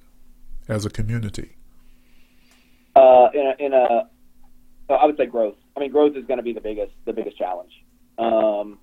As 0.67 0.86
a 0.86 0.89
community? 0.89 1.55
Uh, 2.96 3.27
in 3.34 3.48
a, 3.48 3.65
in 3.65 3.74
a, 3.74 4.10
I 4.89 5.05
would 5.05 5.17
say 5.17 5.25
growth. 5.25 5.55
I 5.75 5.79
mean, 5.79 5.91
growth 5.91 6.15
is 6.15 6.25
going 6.25 6.38
to 6.38 6.43
be 6.43 6.53
the 6.53 6.62
biggest 6.62 6.91
the 7.05 7.13
biggest 7.13 7.38
challenge. 7.38 7.72
Um, 8.17 8.79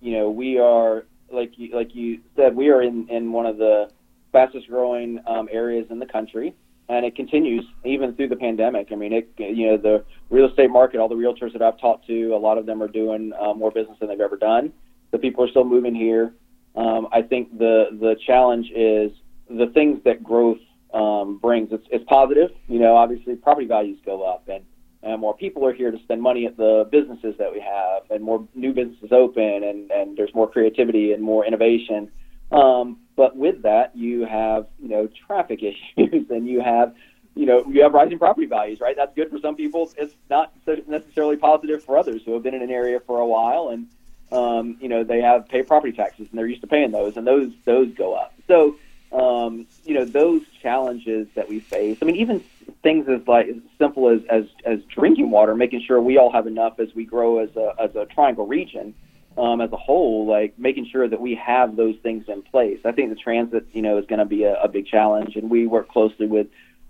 you 0.00 0.12
know, 0.12 0.30
we 0.30 0.58
are 0.58 1.04
like 1.32 1.52
you 1.56 1.74
like 1.74 1.94
you 1.94 2.20
said, 2.36 2.54
we 2.54 2.68
are 2.68 2.82
in 2.82 3.08
in 3.08 3.32
one 3.32 3.46
of 3.46 3.56
the 3.58 3.90
fastest 4.32 4.68
growing 4.68 5.20
um, 5.26 5.48
areas 5.50 5.86
in 5.90 5.98
the 5.98 6.06
country, 6.06 6.54
and 6.88 7.04
it 7.04 7.16
continues 7.16 7.64
even 7.84 8.14
through 8.14 8.28
the 8.28 8.36
pandemic. 8.36 8.88
I 8.92 8.94
mean, 8.94 9.12
it 9.12 9.30
you 9.38 9.66
know 9.66 9.76
the 9.76 10.04
real 10.30 10.48
estate 10.48 10.70
market, 10.70 10.98
all 10.98 11.08
the 11.08 11.16
realtors 11.16 11.52
that 11.52 11.62
I've 11.62 11.80
talked 11.80 12.06
to, 12.06 12.34
a 12.34 12.38
lot 12.38 12.58
of 12.58 12.66
them 12.66 12.82
are 12.82 12.88
doing 12.88 13.32
uh, 13.38 13.54
more 13.54 13.70
business 13.70 13.98
than 13.98 14.08
they've 14.08 14.20
ever 14.20 14.36
done. 14.36 14.72
The 15.10 15.18
people 15.18 15.44
are 15.44 15.48
still 15.48 15.64
moving 15.64 15.94
here. 15.94 16.32
Um, 16.76 17.08
I 17.10 17.22
think 17.22 17.58
the 17.58 17.88
the 17.90 18.16
challenge 18.24 18.70
is 18.74 19.10
the 19.48 19.66
things 19.74 19.98
that 20.04 20.22
growth 20.22 20.58
um, 20.92 21.38
brings. 21.38 21.72
It's, 21.72 21.86
it's 21.90 22.04
positive. 22.04 22.50
You 22.68 22.78
know, 22.78 22.96
obviously 22.96 23.36
property 23.36 23.66
values 23.66 23.98
go 24.04 24.22
up 24.22 24.48
and, 24.48 24.64
and 25.02 25.20
more 25.20 25.36
people 25.36 25.64
are 25.66 25.72
here 25.72 25.90
to 25.90 25.98
spend 26.00 26.20
money 26.20 26.46
at 26.46 26.56
the 26.56 26.88
businesses 26.90 27.34
that 27.38 27.52
we 27.52 27.60
have 27.60 28.02
and 28.10 28.22
more 28.22 28.46
new 28.54 28.72
businesses 28.72 29.10
open 29.12 29.64
and, 29.64 29.90
and 29.90 30.16
there's 30.16 30.34
more 30.34 30.50
creativity 30.50 31.12
and 31.12 31.22
more 31.22 31.44
innovation. 31.46 32.10
Um, 32.52 32.98
but 33.16 33.36
with 33.36 33.62
that, 33.62 33.96
you 33.96 34.24
have, 34.26 34.66
you 34.78 34.88
know, 34.88 35.08
traffic 35.26 35.62
issues 35.96 36.30
and 36.30 36.48
you 36.48 36.60
have, 36.60 36.94
you 37.34 37.46
know, 37.46 37.64
you 37.68 37.82
have 37.82 37.94
rising 37.94 38.18
property 38.18 38.46
values, 38.46 38.80
right? 38.80 38.96
That's 38.96 39.14
good 39.14 39.30
for 39.30 39.38
some 39.38 39.56
people. 39.56 39.90
It's 39.96 40.14
not 40.28 40.52
so 40.66 40.76
necessarily 40.86 41.36
positive 41.36 41.82
for 41.84 41.96
others 41.96 42.22
who 42.24 42.34
have 42.34 42.42
been 42.42 42.54
in 42.54 42.62
an 42.62 42.70
area 42.70 43.00
for 43.00 43.20
a 43.20 43.26
while 43.26 43.68
and, 43.68 43.86
um, 44.32 44.76
you 44.80 44.88
know, 44.88 45.04
they 45.04 45.20
have 45.20 45.48
pay 45.48 45.62
property 45.62 45.92
taxes 45.92 46.26
and 46.30 46.38
they're 46.38 46.46
used 46.46 46.60
to 46.60 46.66
paying 46.66 46.90
those 46.90 47.16
and 47.16 47.26
those, 47.26 47.52
those 47.64 47.92
go 47.94 48.14
up. 48.14 48.34
So, 48.46 48.76
um, 49.12 49.66
you 49.84 49.94
know, 49.94 50.04
those 50.04 50.42
challenges 50.62 51.28
that 51.34 51.48
we 51.48 51.60
face. 51.60 51.98
I 52.00 52.04
mean, 52.04 52.16
even 52.16 52.44
things 52.82 53.08
as 53.08 53.26
like 53.26 53.48
as 53.48 53.56
simple 53.78 54.08
as, 54.08 54.20
as 54.28 54.44
as 54.64 54.80
drinking 54.84 55.30
water, 55.30 55.54
making 55.54 55.82
sure 55.82 56.00
we 56.00 56.18
all 56.18 56.32
have 56.32 56.46
enough 56.46 56.78
as 56.78 56.94
we 56.94 57.04
grow 57.04 57.38
as 57.38 57.54
a 57.56 57.74
as 57.78 57.94
a 57.96 58.06
triangle 58.06 58.46
region. 58.46 58.94
Um, 59.38 59.60
as 59.60 59.70
a 59.70 59.76
whole, 59.76 60.26
like 60.26 60.58
making 60.58 60.88
sure 60.90 61.08
that 61.08 61.20
we 61.20 61.36
have 61.36 61.76
those 61.76 61.94
things 62.02 62.24
in 62.28 62.42
place. 62.42 62.80
I 62.84 62.90
think 62.90 63.10
the 63.10 63.16
transit, 63.16 63.64
you 63.72 63.80
know, 63.80 63.96
is 63.96 64.04
going 64.06 64.18
to 64.18 64.24
be 64.24 64.42
a, 64.42 64.60
a 64.60 64.68
big 64.68 64.88
challenge, 64.88 65.36
and 65.36 65.48
we 65.48 65.68
work 65.68 65.88
closely 65.88 66.26
with 66.26 66.48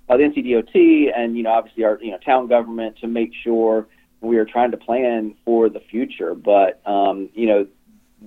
uh, 0.08 0.16
the 0.16 0.24
NCDOT 0.24 1.16
and 1.16 1.36
you 1.36 1.44
know 1.44 1.52
obviously 1.52 1.84
our 1.84 1.98
you 2.02 2.10
know 2.10 2.18
town 2.18 2.48
government 2.48 2.96
to 2.98 3.06
make 3.06 3.32
sure 3.44 3.86
we 4.20 4.36
are 4.38 4.44
trying 4.44 4.72
to 4.72 4.76
plan 4.76 5.34
for 5.44 5.68
the 5.68 5.80
future. 5.80 6.34
But 6.34 6.80
um, 6.86 7.28
you 7.34 7.46
know, 7.46 7.66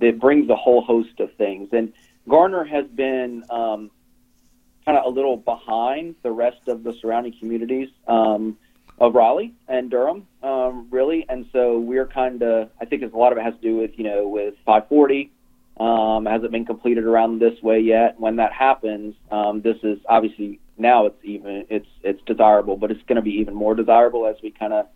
it 0.00 0.18
brings 0.18 0.48
a 0.48 0.56
whole 0.56 0.80
host 0.80 1.20
of 1.20 1.32
things, 1.34 1.68
and 1.72 1.92
Garner 2.28 2.64
has 2.64 2.86
been 2.86 3.44
um, 3.50 3.90
kind 4.84 4.98
of 4.98 5.04
a 5.06 5.08
little 5.08 5.36
behind 5.36 6.14
the 6.22 6.30
rest 6.30 6.68
of 6.68 6.84
the 6.84 6.94
surrounding 7.00 7.34
communities 7.38 7.88
um, 8.06 8.56
of 8.98 9.14
Raleigh 9.14 9.54
and 9.68 9.90
Durham, 9.90 10.26
um, 10.42 10.88
really. 10.90 11.26
And 11.28 11.46
so 11.52 11.78
we're 11.78 12.06
kind 12.06 12.42
of, 12.42 12.70
I 12.80 12.84
think 12.84 13.02
a 13.02 13.16
lot 13.16 13.32
of 13.32 13.38
it 13.38 13.42
has 13.42 13.54
to 13.54 13.60
do 13.60 13.76
with, 13.76 13.92
you 13.96 14.04
know, 14.04 14.28
with 14.28 14.54
540. 14.64 15.30
Um, 15.76 16.24
hasn't 16.26 16.52
been 16.52 16.64
completed 16.64 17.04
around 17.04 17.40
this 17.40 17.60
way 17.60 17.80
yet. 17.80 18.20
When 18.20 18.36
that 18.36 18.52
happens, 18.52 19.16
um, 19.32 19.60
this 19.60 19.76
is 19.82 19.98
obviously 20.08 20.60
now 20.78 21.06
it's 21.06 21.18
even 21.24 21.66
it's 21.68 21.88
it's 22.04 22.22
desirable, 22.26 22.76
but 22.76 22.92
it's 22.92 23.02
going 23.08 23.16
to 23.16 23.22
be 23.22 23.32
even 23.40 23.54
more 23.54 23.74
desirable 23.74 24.24
as 24.26 24.36
we 24.40 24.52
kind 24.52 24.72
of 24.72 24.86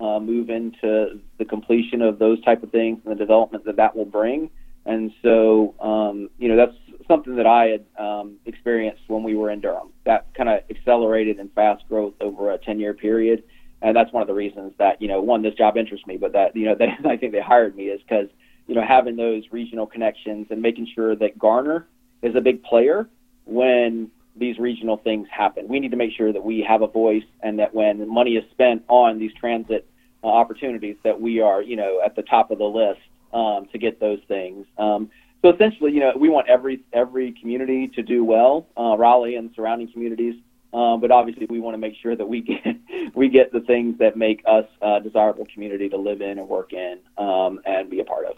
uh, 0.00 0.20
move 0.20 0.48
into 0.48 1.20
the 1.36 1.44
completion 1.44 2.00
of 2.00 2.18
those 2.18 2.42
type 2.44 2.62
of 2.62 2.70
things 2.70 3.00
and 3.04 3.12
the 3.12 3.18
development 3.18 3.66
that 3.66 3.76
that 3.76 3.94
will 3.94 4.06
bring. 4.06 4.48
And 4.84 5.12
so, 5.22 5.74
um, 5.80 6.30
you 6.38 6.48
know, 6.48 6.56
that's 6.56 6.76
something 7.06 7.36
that 7.36 7.46
I 7.46 7.66
had 7.66 7.84
um, 8.04 8.36
experienced 8.46 9.02
when 9.08 9.22
we 9.22 9.34
were 9.34 9.50
in 9.50 9.60
Durham. 9.60 9.92
That 10.04 10.26
kind 10.34 10.48
of 10.48 10.60
accelerated 10.70 11.38
and 11.38 11.52
fast 11.52 11.84
growth 11.88 12.14
over 12.20 12.50
a 12.50 12.58
10 12.58 12.80
year 12.80 12.94
period. 12.94 13.44
And 13.80 13.96
that's 13.96 14.12
one 14.12 14.22
of 14.22 14.28
the 14.28 14.34
reasons 14.34 14.72
that, 14.78 15.02
you 15.02 15.08
know, 15.08 15.20
one, 15.20 15.42
this 15.42 15.54
job 15.54 15.76
interests 15.76 16.06
me, 16.06 16.16
but 16.16 16.32
that, 16.32 16.54
you 16.56 16.66
know, 16.66 16.74
that 16.78 16.88
I 17.06 17.16
think 17.16 17.32
they 17.32 17.40
hired 17.40 17.76
me 17.76 17.84
is 17.84 18.00
because, 18.02 18.28
you 18.66 18.74
know, 18.74 18.84
having 18.86 19.16
those 19.16 19.44
regional 19.50 19.86
connections 19.86 20.46
and 20.50 20.62
making 20.62 20.88
sure 20.94 21.16
that 21.16 21.38
Garner 21.38 21.86
is 22.22 22.34
a 22.36 22.40
big 22.40 22.62
player 22.62 23.08
when 23.44 24.10
these 24.36 24.58
regional 24.58 24.96
things 24.96 25.28
happen. 25.30 25.68
We 25.68 25.78
need 25.78 25.90
to 25.90 25.96
make 25.96 26.12
sure 26.16 26.32
that 26.32 26.42
we 26.42 26.64
have 26.66 26.82
a 26.82 26.86
voice 26.86 27.24
and 27.42 27.58
that 27.58 27.74
when 27.74 28.08
money 28.08 28.32
is 28.36 28.44
spent 28.50 28.82
on 28.88 29.18
these 29.18 29.32
transit 29.34 29.86
uh, 30.24 30.28
opportunities, 30.28 30.96
that 31.04 31.20
we 31.20 31.40
are, 31.40 31.60
you 31.60 31.76
know, 31.76 32.00
at 32.04 32.16
the 32.16 32.22
top 32.22 32.50
of 32.50 32.58
the 32.58 32.64
list 32.64 33.00
um, 33.32 33.66
to 33.72 33.78
get 33.78 34.00
those 34.00 34.20
things. 34.28 34.66
Um, 34.78 35.10
so 35.42 35.50
essentially, 35.50 35.92
you 35.92 36.00
know, 36.00 36.12
we 36.16 36.28
want 36.28 36.48
every 36.48 36.82
every 36.92 37.32
community 37.32 37.88
to 37.88 38.02
do 38.02 38.24
well, 38.24 38.68
uh, 38.76 38.96
Raleigh 38.96 39.36
and 39.36 39.50
surrounding 39.54 39.90
communities. 39.92 40.36
Um, 40.72 41.00
but 41.00 41.10
obviously, 41.10 41.46
we 41.50 41.60
want 41.60 41.74
to 41.74 41.78
make 41.78 41.94
sure 42.00 42.16
that 42.16 42.26
we 42.26 42.40
get 42.40 42.76
we 43.14 43.28
get 43.28 43.52
the 43.52 43.60
things 43.60 43.98
that 43.98 44.16
make 44.16 44.42
us 44.46 44.66
a 44.80 45.00
desirable 45.00 45.46
community 45.52 45.88
to 45.88 45.96
live 45.96 46.20
in 46.22 46.38
and 46.38 46.48
work 46.48 46.72
in 46.72 46.98
um, 47.18 47.60
and 47.66 47.90
be 47.90 48.00
a 48.00 48.04
part 48.04 48.26
of. 48.26 48.36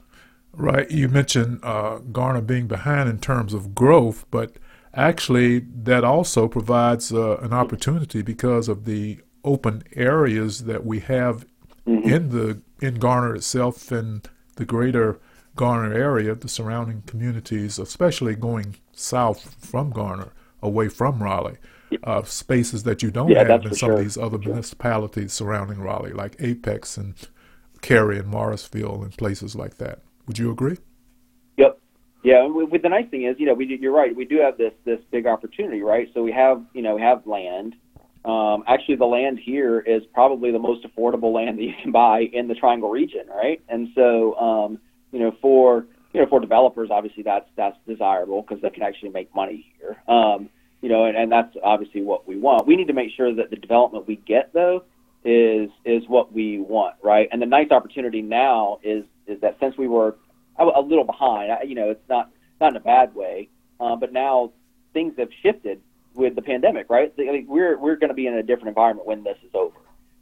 Right. 0.57 0.91
You 0.91 1.09
mentioned 1.09 1.61
uh, 1.63 1.99
Garner 1.99 2.41
being 2.41 2.69
behind 2.69 3.09
in 3.09 3.19
terms 3.19 3.55
of 3.55 3.75
growth, 3.75 4.25
but 4.31 4.53
actually, 4.95 5.59
that 5.59 6.05
also 6.05 6.49
provides 6.49 7.13
uh, 7.13 7.37
an 7.39 7.53
opportunity 7.53 8.23
because 8.23 8.69
of 8.69 8.85
the 8.85 9.19
open 9.45 9.83
areas 9.95 10.65
that 10.65 10.87
we 10.87 11.01
have 11.01 11.45
mm-hmm. 11.87 12.09
in 12.09 12.29
the 12.31 12.63
in 12.81 12.95
Garner 12.95 13.35
itself 13.35 13.93
and 13.93 14.29
the 14.57 14.65
greater 14.65 15.19
Garner 15.57 15.95
area, 15.95 16.35
the 16.35 16.49
surrounding 16.49 17.03
communities, 17.03 17.79
especially 17.79 18.35
going 18.35 18.77
south 18.93 19.55
from 19.65 19.91
Garner, 19.91 20.33
away 20.63 20.89
from 20.89 21.23
Raleigh, 21.23 21.59
uh, 22.03 22.23
spaces 22.25 22.83
that 22.83 23.03
you 23.03 23.11
don't 23.11 23.31
yeah, 23.31 23.47
have 23.47 23.65
in 23.65 23.75
some 23.75 23.91
sure. 23.91 23.93
of 23.93 24.01
these 24.01 24.19
other 24.19 24.43
sure. 24.43 24.53
municipalities 24.53 25.33
surrounding 25.33 25.81
Raleigh, 25.81 26.13
like 26.13 26.37
Apex 26.41 26.97
and 26.97 27.15
Cary 27.83 28.19
and 28.19 28.29
Morrisville 28.29 29.03
and 29.03 29.17
places 29.17 29.55
like 29.55 29.77
that. 29.77 30.01
Would 30.27 30.39
you 30.39 30.51
agree? 30.51 30.79
Yep. 31.59 31.79
Yeah. 32.23 32.47
With 32.47 32.83
the 32.83 32.89
nice 32.89 33.09
thing 33.11 33.25
is, 33.25 33.37
you 33.39 33.47
know, 33.47 33.55
we 33.55 33.67
you're 33.81 33.93
right. 33.93 34.17
We 34.17 34.25
do 34.25 34.39
have 34.39 34.57
this 34.57 34.73
this 34.85 35.01
big 35.11 35.27
opportunity, 35.27 35.83
right? 35.83 36.09
So 36.15 36.23
we 36.23 36.33
have 36.33 36.65
you 36.73 36.83
know 36.83 36.97
we 36.97 37.03
have 37.03 37.27
land. 37.27 37.77
Um, 38.25 38.65
actually, 38.67 38.97
the 38.97 39.05
land 39.05 39.39
here 39.39 39.81
is 39.81 40.03
probably 40.15 40.51
the 40.51 40.59
most 40.59 40.87
affordable 40.87 41.33
land 41.33 41.59
that 41.59 41.65
you 41.65 41.75
can 41.83 41.93
buy 41.93 42.21
in 42.33 42.49
the 42.49 42.55
Triangle 42.55 42.91
region, 42.91 43.27
right? 43.29 43.63
And 43.69 43.89
so, 43.95 44.35
um, 44.37 44.79
you 45.13 45.19
know, 45.19 45.33
for 45.41 45.87
you 46.13 46.21
know 46.21 46.27
for 46.29 46.41
developers, 46.41 46.91
obviously 46.91 47.23
that's 47.23 47.49
that's 47.57 47.77
desirable 47.87 48.43
because 48.43 48.63
they 48.63 48.71
can 48.71 48.83
actually 48.83 49.11
make 49.11 49.35
money 49.35 49.73
here. 49.79 49.97
Um, 50.09 50.49
you 50.81 50.89
know, 50.91 51.07
and, 51.07 51.17
and 51.17 51.33
that's 51.33 51.57
obviously 51.63 52.03
what 52.03 52.29
we 52.29 52.37
want. 52.37 52.67
We 52.67 52.77
need 52.77 52.89
to 52.89 52.93
make 52.93 53.11
sure 53.17 53.35
that 53.35 53.49
the 53.51 53.57
development 53.57 54.07
we 54.07 54.17
get 54.17 54.53
though 54.53 54.85
is 55.25 55.71
is 55.85 56.03
what 56.09 56.33
we 56.33 56.59
want, 56.59 56.97
right? 57.03 57.29
And 57.33 57.41
the 57.41 57.47
nice 57.47 57.71
opportunity 57.71 58.23
now 58.23 58.81
is 58.83 59.05
is 59.27 59.41
that 59.41 59.57
since 59.61 59.77
we 59.79 59.89
were 59.89 60.17
a, 60.59 60.81
little 60.81 61.05
behind, 61.05 61.51
you 61.69 61.75
know, 61.75 61.91
it's 61.91 62.09
not 62.09 62.31
not 62.61 62.73
in 62.73 62.77
a 62.77 62.81
bad 62.81 63.15
way, 63.15 63.49
uh, 63.81 63.97
but 63.97 64.13
now 64.13 64.53
things 64.93 65.15
have 65.19 65.29
shifted 65.43 65.81
with 66.15 66.35
the 66.35 66.43
pandemic, 66.43 66.89
right? 66.89 67.13
I 67.19 67.23
mean, 67.23 67.47
we're 67.49 67.79
we're 67.79 67.97
going 67.97 68.09
to 68.09 68.15
be 68.15 68.27
in 68.27 68.35
a 68.35 68.43
different 68.43 68.69
environment 68.69 69.07
when 69.07 69.25
this 69.25 69.39
is 69.43 69.51
over. 69.55 69.77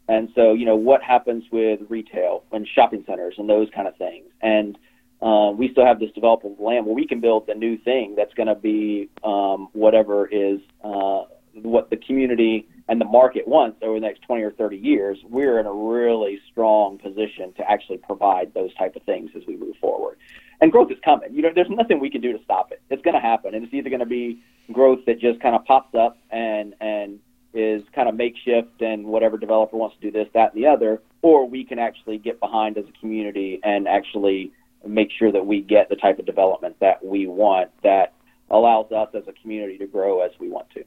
And 0.08 0.30
so, 0.34 0.52
you 0.52 0.66
know, 0.66 0.76
what 0.76 1.02
happens 1.02 1.44
with 1.52 1.80
retail 1.88 2.44
and 2.52 2.66
shopping 2.66 3.04
centers 3.06 3.34
and 3.38 3.48
those 3.48 3.68
kind 3.74 3.86
of 3.86 3.96
things? 3.96 4.26
And 4.40 4.76
uh, 5.20 5.52
we 5.56 5.70
still 5.70 5.86
have 5.86 6.00
this 6.00 6.10
developable 6.10 6.60
land 6.60 6.86
where 6.86 6.94
we 6.94 7.06
can 7.06 7.20
build 7.20 7.46
the 7.46 7.54
new 7.54 7.78
thing 7.78 8.14
that's 8.16 8.34
going 8.34 8.48
to 8.48 8.56
be 8.56 9.08
um, 9.22 9.68
whatever 9.72 10.26
is 10.26 10.60
uh, 10.82 11.22
what 11.54 11.90
the 11.90 11.96
community 11.96 12.68
and 12.88 13.00
the 13.00 13.04
market 13.04 13.46
wants 13.46 13.78
over 13.82 13.94
the 13.94 14.00
next 14.00 14.22
20 14.22 14.42
or 14.42 14.50
30 14.50 14.76
years. 14.76 15.18
We're 15.28 15.60
in 15.60 15.66
a 15.66 15.72
really 15.72 16.40
strong 16.50 16.98
position 16.98 17.52
to 17.54 17.70
actually 17.70 17.98
provide 17.98 18.52
those 18.54 18.74
type 18.74 18.96
of 18.96 19.02
things 19.02 19.30
as 19.36 19.42
we 19.46 19.56
move 19.56 19.76
forward. 19.80 20.18
and 20.60 20.72
growth 20.72 20.90
is 20.90 20.98
coming. 21.04 21.32
You 21.32 21.42
know, 21.42 21.50
there's 21.54 21.70
nothing 21.70 22.00
we 22.00 22.10
can 22.10 22.20
do 22.20 22.36
to 22.36 22.42
stop 22.44 22.72
it. 22.72 22.82
It's 22.90 23.02
going 23.02 23.14
to 23.14 23.20
happen, 23.20 23.54
and 23.54 23.64
it's 23.64 23.72
either 23.72 23.90
going 23.90 24.00
to 24.00 24.06
be 24.06 24.42
growth 24.70 25.00
that 25.06 25.18
just 25.18 25.40
kind 25.40 25.54
of 25.54 25.64
pops 25.64 25.94
up 25.94 26.18
and 26.30 26.74
and 26.80 27.18
is 27.54 27.82
kind 27.94 28.08
of 28.08 28.14
makeshift 28.14 28.80
and 28.80 29.04
whatever 29.04 29.36
developer 29.36 29.76
wants 29.76 29.94
to 29.96 30.00
do 30.00 30.10
this, 30.10 30.26
that, 30.32 30.54
and 30.54 30.62
the 30.62 30.66
other, 30.66 31.02
or 31.20 31.46
we 31.46 31.64
can 31.64 31.78
actually 31.78 32.16
get 32.16 32.40
behind 32.40 32.78
as 32.78 32.84
a 32.88 33.00
community 33.00 33.60
and 33.62 33.86
actually 33.86 34.50
make 34.86 35.10
sure 35.16 35.30
that 35.30 35.44
we 35.44 35.60
get 35.60 35.88
the 35.88 35.96
type 35.96 36.18
of 36.18 36.24
development 36.24 36.74
that 36.80 37.04
we 37.04 37.26
want 37.26 37.70
that 37.82 38.14
allows 38.50 38.90
us 38.90 39.08
as 39.14 39.22
a 39.28 39.32
community 39.40 39.78
to 39.78 39.86
grow 39.86 40.22
as 40.22 40.30
we 40.38 40.48
want 40.48 40.66
to. 40.70 40.84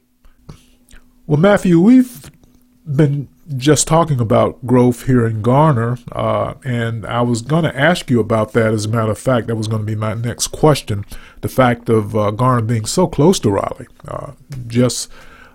Well, 1.26 1.38
Matthew, 1.38 1.80
we've 1.80 2.30
been 2.86 3.28
just 3.56 3.86
talking 3.86 4.20
about 4.20 4.64
growth 4.66 5.06
here 5.06 5.26
in 5.26 5.42
Garner, 5.42 5.98
uh, 6.12 6.54
and 6.64 7.06
I 7.06 7.22
was 7.22 7.42
going 7.42 7.64
to 7.64 7.76
ask 7.76 8.10
you 8.10 8.20
about 8.20 8.52
that. 8.52 8.72
As 8.72 8.84
a 8.84 8.88
matter 8.88 9.12
of 9.12 9.18
fact, 9.18 9.46
that 9.46 9.56
was 9.56 9.68
going 9.68 9.82
to 9.82 9.86
be 9.86 9.94
my 9.94 10.14
next 10.14 10.48
question. 10.48 11.04
The 11.40 11.48
fact 11.48 11.88
of 11.88 12.16
uh, 12.16 12.30
Garner 12.32 12.62
being 12.62 12.86
so 12.86 13.06
close 13.06 13.38
to 13.40 13.50
Raleigh, 13.50 13.86
uh, 14.06 14.32
just 14.66 15.10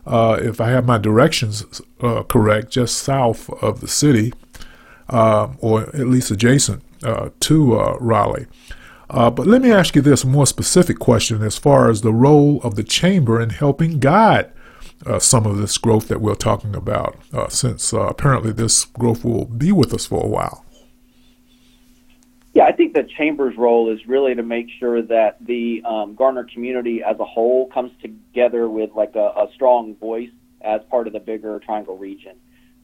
uh, 0.06 0.38
if 0.42 0.60
I 0.60 0.70
have 0.70 0.86
my 0.86 0.98
directions 0.98 1.82
uh, 2.02 2.24
correct, 2.24 2.72
just 2.72 2.98
south 2.98 3.50
of 3.62 3.82
the 3.82 3.88
city, 3.88 4.34
uh, 5.10 5.50
or 5.60 5.84
at 5.96 6.08
least 6.08 6.32
adjacent 6.32 6.84
to 7.40 7.76
Raleigh. 8.00 8.46
but 9.10 9.48
let 9.48 9.62
me 9.62 9.72
ask 9.72 9.96
you 9.96 10.02
this 10.02 10.24
more 10.24 10.46
specific 10.46 11.00
question 11.00 11.42
as 11.42 11.58
far 11.58 11.90
as 11.90 12.02
the 12.02 12.14
role 12.14 12.62
of 12.64 12.76
the 12.76 12.84
chamber 12.84 13.42
in 13.42 13.50
helping 13.50 14.00
guide 14.00 14.52
uh, 15.06 15.20
some 15.20 15.46
of 15.46 15.58
this 15.58 15.78
growth 15.78 16.08
that 16.08 16.22
we're 16.22 16.36
talking 16.36 16.76
about, 16.76 17.18
uh, 17.34 17.48
since 17.50 17.94
uh, 17.94 18.02
apparently 18.02 18.52
this 18.52 18.86
growth 18.86 19.24
will 19.24 19.46
be 19.46 19.72
with 19.72 19.94
us 19.94 20.06
for 20.06 20.24
a 20.24 20.28
while. 20.28 20.66
Yeah, 22.54 22.66
I 22.66 22.74
think 22.74 22.94
the 22.94 23.08
chamber's 23.18 23.56
role 23.58 23.92
is 23.92 24.06
really 24.06 24.36
to 24.36 24.44
make 24.44 24.68
sure 24.78 25.02
that 25.02 25.38
the 25.46 25.82
um, 25.86 26.16
Garner 26.16 26.44
community 26.44 27.02
as 27.02 27.18
a 27.20 27.26
whole 27.26 27.70
comes 27.70 27.92
together 28.02 28.68
with 28.68 28.92
like 28.94 29.16
a, 29.16 29.28
a 29.38 29.48
strong 29.56 29.96
voice 29.96 30.30
as 30.60 30.82
part 30.90 31.08
of 31.08 31.14
the 31.14 31.20
bigger 31.20 31.60
Triangle 31.60 31.98
region. 31.98 32.36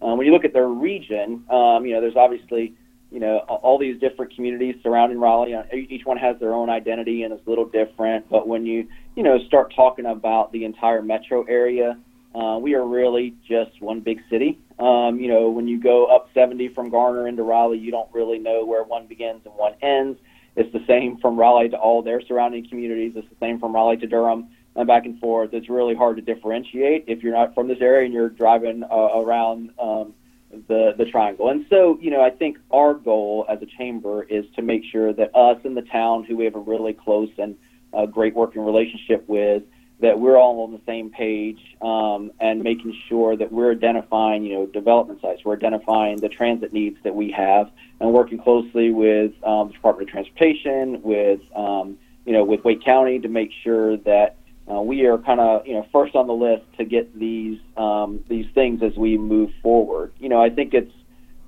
Um, 0.01 0.17
when 0.17 0.25
you 0.25 0.31
look 0.33 0.45
at 0.45 0.53
their 0.53 0.67
region, 0.67 1.43
um, 1.49 1.85
you 1.85 1.93
know, 1.93 2.01
there's 2.01 2.15
obviously 2.15 2.75
you 3.11 3.19
know 3.19 3.39
all 3.39 3.77
these 3.77 3.99
different 3.99 4.35
communities 4.35 4.75
surrounding 4.83 5.19
Raleigh. 5.19 5.53
Uh, 5.53 5.63
each 5.73 6.05
one 6.05 6.17
has 6.17 6.39
their 6.39 6.53
own 6.53 6.69
identity 6.69 7.23
and 7.23 7.33
is 7.33 7.39
a 7.45 7.49
little 7.49 7.65
different. 7.65 8.29
But 8.29 8.47
when 8.47 8.65
you 8.65 8.87
you 9.15 9.23
know 9.23 9.37
start 9.47 9.73
talking 9.75 10.05
about 10.05 10.51
the 10.51 10.65
entire 10.65 11.01
metro 11.01 11.43
area, 11.43 11.97
uh, 12.35 12.57
we 12.59 12.75
are 12.75 12.85
really 12.85 13.35
just 13.47 13.81
one 13.81 14.01
big 14.01 14.19
city. 14.29 14.59
Um, 14.79 15.19
you 15.19 15.27
know, 15.27 15.49
when 15.49 15.67
you 15.67 15.79
go 15.79 16.05
up 16.05 16.29
70 16.33 16.69
from 16.69 16.89
Garner 16.89 17.27
into 17.27 17.43
Raleigh, 17.43 17.79
you 17.79 17.91
don't 17.91 18.11
really 18.13 18.37
know 18.37 18.63
where 18.65 18.83
one 18.83 19.07
begins 19.07 19.41
and 19.45 19.55
one 19.55 19.73
ends. 19.81 20.19
It's 20.55 20.71
the 20.73 20.83
same 20.87 21.17
from 21.17 21.37
Raleigh 21.37 21.69
to 21.69 21.77
all 21.77 22.01
their 22.01 22.21
surrounding 22.21 22.67
communities. 22.67 23.13
It's 23.15 23.29
the 23.29 23.35
same 23.39 23.59
from 23.59 23.73
Raleigh 23.73 23.97
to 23.97 24.07
Durham 24.07 24.49
and 24.75 24.87
back 24.87 25.05
and 25.05 25.19
forth. 25.19 25.53
It's 25.53 25.69
really 25.69 25.95
hard 25.95 26.17
to 26.17 26.21
differentiate 26.21 27.05
if 27.07 27.23
you're 27.23 27.33
not 27.33 27.53
from 27.53 27.67
this 27.67 27.79
area 27.81 28.05
and 28.05 28.13
you're 28.13 28.29
driving 28.29 28.83
uh, 28.83 29.19
around 29.19 29.71
um, 29.79 30.13
the 30.67 30.93
the 30.97 31.05
triangle. 31.05 31.49
And 31.49 31.65
so, 31.69 31.97
you 32.01 32.11
know, 32.11 32.21
I 32.21 32.29
think 32.29 32.57
our 32.71 32.93
goal 32.93 33.45
as 33.49 33.59
a 33.61 33.65
chamber 33.77 34.23
is 34.23 34.45
to 34.55 34.61
make 34.61 34.83
sure 34.91 35.13
that 35.13 35.35
us 35.35 35.59
in 35.63 35.75
the 35.75 35.81
town, 35.81 36.23
who 36.23 36.37
we 36.37 36.45
have 36.45 36.55
a 36.55 36.59
really 36.59 36.93
close 36.93 37.29
and 37.37 37.55
uh, 37.93 38.05
great 38.05 38.35
working 38.35 38.63
relationship 38.63 39.27
with, 39.27 39.63
that 39.99 40.19
we're 40.19 40.37
all 40.37 40.61
on 40.61 40.71
the 40.71 40.81
same 40.85 41.09
page 41.09 41.59
um, 41.81 42.31
and 42.39 42.61
making 42.61 42.95
sure 43.09 43.35
that 43.35 43.51
we're 43.51 43.71
identifying, 43.71 44.43
you 44.43 44.53
know, 44.53 44.65
development 44.67 45.21
sites. 45.21 45.41
We're 45.43 45.55
identifying 45.55 46.17
the 46.17 46.29
transit 46.29 46.71
needs 46.71 46.97
that 47.03 47.15
we 47.15 47.31
have 47.31 47.71
and 47.99 48.13
working 48.13 48.37
closely 48.37 48.91
with 48.91 49.31
um, 49.43 49.69
the 49.69 49.73
Department 49.73 50.09
of 50.09 50.13
Transportation, 50.13 51.01
with, 51.01 51.39
um, 51.55 51.97
you 52.25 52.33
know, 52.33 52.43
with 52.43 52.63
Wake 52.63 52.83
County 52.83 53.17
to 53.19 53.27
make 53.27 53.49
sure 53.63 53.97
that 53.97 54.35
uh, 54.71 54.81
we 54.81 55.05
are 55.05 55.17
kind 55.17 55.39
of, 55.39 55.65
you 55.65 55.73
know, 55.73 55.85
first 55.91 56.13
on 56.13 56.27
the 56.27 56.33
list 56.33 56.63
to 56.77 56.85
get 56.85 57.17
these 57.17 57.57
um, 57.77 58.23
these 58.27 58.45
things 58.53 58.83
as 58.83 58.95
we 58.97 59.17
move 59.17 59.49
forward. 59.63 60.11
You 60.19 60.29
know, 60.29 60.41
I 60.41 60.49
think 60.49 60.73
it's 60.73 60.91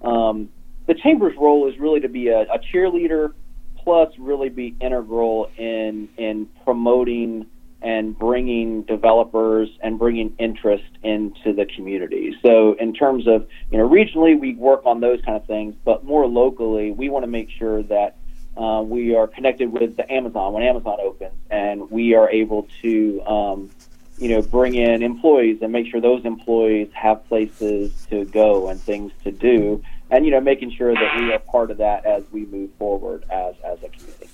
um, 0.02 0.50
the 0.88 0.96
chamber's 0.96 1.36
role 1.38 1.70
is 1.70 1.78
really 1.78 2.00
to 2.00 2.08
be 2.08 2.30
a, 2.30 2.42
a 2.44 2.60
cheerleader, 2.74 3.34
plus 3.78 4.12
really 4.18 4.50
be 4.50 4.76
integral 4.80 5.52
in 5.58 6.08
in 6.18 6.48
promoting 6.64 7.46
and 7.82 8.18
bringing 8.18 8.84
developers 8.84 9.70
and 9.82 9.98
bringing 9.98 10.36
interest 10.38 10.90
into 11.04 11.54
the 11.54 11.66
community. 11.66 12.36
So, 12.42 12.74
in 12.74 12.94
terms 12.94 13.28
of, 13.28 13.48
you 13.72 13.78
know, 13.78 13.88
regionally, 13.88 14.38
we 14.40 14.56
work 14.56 14.86
on 14.86 15.00
those 15.00 15.22
kind 15.22 15.38
of 15.38 15.46
things, 15.46 15.76
but 15.86 16.04
more 16.04 16.28
locally, 16.28 16.92
we 16.92 17.10
want 17.10 17.24
to 17.24 17.32
make 17.32 17.50
sure 17.50 17.84
that 17.84 18.18
uh, 18.58 18.82
we 18.82 19.16
are 19.16 19.28
connected 19.28 19.72
with 19.72 19.96
the 19.96 20.12
Amazon 20.12 20.54
when 20.54 20.64
Amazon 20.64 20.98
opens, 21.02 21.34
and 21.50 21.90
we 21.90 22.16
are 22.16 22.30
able 22.30 22.68
to, 22.82 23.22
um, 23.22 23.70
you 24.18 24.28
know, 24.28 24.42
bring 24.42 24.76
in 24.76 25.02
employees 25.02 25.60
and 25.62 25.72
make 25.72 25.90
sure 25.90 26.02
those 26.02 26.26
employees 26.26 26.90
have 26.94 27.26
places 27.30 28.06
to 28.10 28.26
go 28.26 28.68
and 28.68 28.82
things 28.82 29.14
to 29.24 29.32
do, 29.32 29.82
and 30.12 30.26
you 30.26 30.32
know, 30.32 30.42
making 30.42 30.72
sure 30.72 30.94
that 30.94 31.18
we 31.18 31.32
are 31.32 31.40
part 31.40 31.72
of 31.72 31.78
that 31.78 32.06
as 32.06 32.24
we 32.32 32.46
move 32.48 32.70
forward 32.78 33.24
as 33.30 33.56
as 33.64 33.82
a 33.84 33.88
community. 33.88 34.30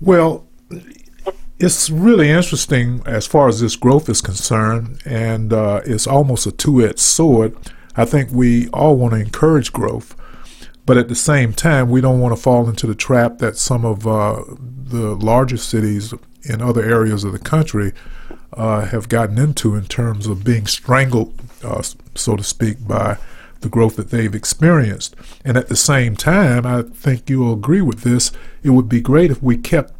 Well 0.00 0.46
it's 1.58 1.90
really 1.90 2.30
interesting 2.30 3.02
as 3.04 3.26
far 3.26 3.48
as 3.48 3.60
this 3.60 3.76
growth 3.76 4.08
is 4.08 4.20
concerned, 4.20 5.00
and 5.04 5.52
uh, 5.52 5.80
it's 5.84 6.06
almost 6.06 6.46
a 6.46 6.52
two 6.52 6.84
edged 6.84 7.00
sword. 7.00 7.56
I 7.96 8.04
think 8.04 8.30
we 8.30 8.68
all 8.68 8.96
want 8.96 9.14
to 9.14 9.20
encourage 9.20 9.72
growth, 9.72 10.14
but 10.86 10.96
at 10.96 11.08
the 11.08 11.16
same 11.16 11.52
time, 11.52 11.90
we 11.90 12.00
don't 12.00 12.20
want 12.20 12.34
to 12.34 12.40
fall 12.40 12.68
into 12.68 12.86
the 12.86 12.94
trap 12.94 13.38
that 13.38 13.56
some 13.56 13.84
of 13.84 14.06
uh, 14.06 14.44
the 14.58 15.16
larger 15.16 15.56
cities 15.56 16.14
in 16.44 16.62
other 16.62 16.84
areas 16.84 17.24
of 17.24 17.32
the 17.32 17.38
country 17.38 17.92
uh, 18.52 18.86
have 18.86 19.08
gotten 19.08 19.36
into 19.36 19.74
in 19.74 19.84
terms 19.84 20.28
of 20.28 20.44
being 20.44 20.66
strangled, 20.66 21.34
uh, 21.64 21.82
so 22.14 22.36
to 22.36 22.44
speak, 22.44 22.86
by 22.86 23.18
the 23.60 23.68
growth 23.68 23.96
that 23.96 24.10
they've 24.10 24.34
experienced. 24.36 25.16
And 25.44 25.56
at 25.56 25.66
the 25.66 25.76
same 25.76 26.14
time, 26.14 26.64
I 26.64 26.82
think 26.82 27.28
you'll 27.28 27.54
agree 27.54 27.82
with 27.82 28.02
this, 28.02 28.30
it 28.62 28.70
would 28.70 28.88
be 28.88 29.00
great 29.00 29.32
if 29.32 29.42
we 29.42 29.56
kept 29.56 29.92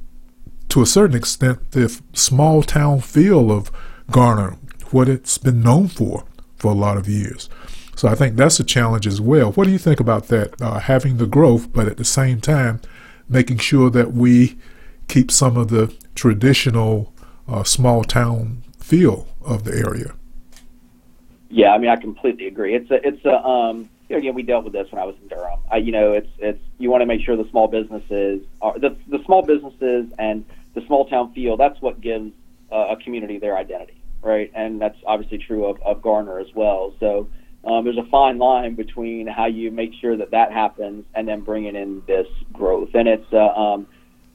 to 0.69 0.83
a 0.83 0.87
certain 0.87 1.17
extent, 1.17 1.71
the 1.73 2.01
small 2.13 2.63
town 2.63 3.01
feel 3.01 3.51
of 3.51 3.71
Garner, 4.11 4.57
what 4.91 5.09
it's 5.09 5.39
been 5.39 5.63
known 5.63 5.89
for 5.89 6.25
for 6.57 6.71
a 6.71 6.75
lot 6.75 6.97
of 6.97 7.09
years. 7.09 7.49
So 7.97 8.09
I 8.09 8.15
think 8.15 8.37
that's 8.37 8.61
a 8.61 8.65
challenge 8.65 9.07
as 9.07 9.21
well. 9.21 9.53
What 9.53 9.65
do 9.65 9.71
you 9.71 9.79
think 9.79 9.99
about 9.99 10.29
that? 10.29 10.61
Uh, 10.63 10.79
having 10.79 11.17
the 11.17 11.27
growth, 11.27 11.73
but 11.73 11.89
at 11.89 11.97
the 11.97 12.05
same 12.05 12.41
time, 12.41 12.81
making 13.29 13.59
sure 13.59 13.91
that 13.91 14.13
we 14.13 14.57
keep 15.09 15.31
some 15.31 15.57
of 15.57 15.69
the 15.69 15.93
traditional 16.15 17.13
uh, 17.49 17.65
small 17.65 18.05
town 18.05 18.63
feel 18.79 19.27
of 19.45 19.65
the 19.65 19.73
area. 19.73 20.15
Yeah, 21.51 21.73
I 21.73 21.79
mean, 21.79 21.91
I 21.91 21.97
completely 21.97 22.47
agree. 22.47 22.75
It's 22.75 22.91
a, 22.91 23.07
it's 23.07 23.25
a, 23.25 23.43
um, 23.45 23.89
you 24.09 24.15
know, 24.15 24.19
again, 24.19 24.35
we 24.35 24.43
dealt 24.43 24.65
with 24.65 24.75
this 24.75 24.91
when 24.93 25.01
I 25.01 25.05
was 25.05 25.17
in 25.23 25.29
Durham. 25.29 25.59
I, 25.71 25.79
you 25.79 25.93
know, 25.93 26.13
it's, 26.13 26.29
it's, 26.39 26.63
you 26.79 26.91
want 26.91 27.03
to 27.03 27.07
make 27.07 27.23
sure 27.23 27.37
the 27.37 27.49
small 27.51 27.69
businesses 27.69 28.45
are 28.61 28.79
the, 28.79 28.97
the 29.09 29.23
small 29.25 29.43
businesses 29.43 30.13
and 30.19 30.45
the 30.75 30.85
small 30.87 31.07
town 31.09 31.33
feel, 31.33 31.57
that's 31.57 31.81
what 31.81 32.01
gives 32.01 32.33
uh, 32.71 32.89
a 32.91 32.97
community 32.97 33.39
their 33.39 33.57
identity, 33.57 34.01
right? 34.23 34.51
And 34.55 34.81
that's 34.81 34.99
obviously 35.07 35.39
true 35.39 35.67
of, 35.67 35.81
of 35.83 36.03
Garner 36.03 36.39
as 36.39 36.49
well. 36.55 36.95
So 37.01 37.29
um, 37.65 37.85
there's 37.85 37.99
a 37.99 38.09
fine 38.11 38.39
line 38.39 38.75
between 38.75 39.27
how 39.27 39.47
you 39.47 39.71
make 39.71 39.93
sure 40.01 40.17
that 40.17 40.31
that 40.31 40.53
happens 40.53 41.05
and 41.15 41.27
then 41.27 41.41
bringing 41.41 41.77
in 41.77 42.03
this 42.07 42.27
growth. 42.53 42.91
And 42.95 43.09
it's, 43.09 43.33
uh, 43.33 43.39
um, 43.39 43.87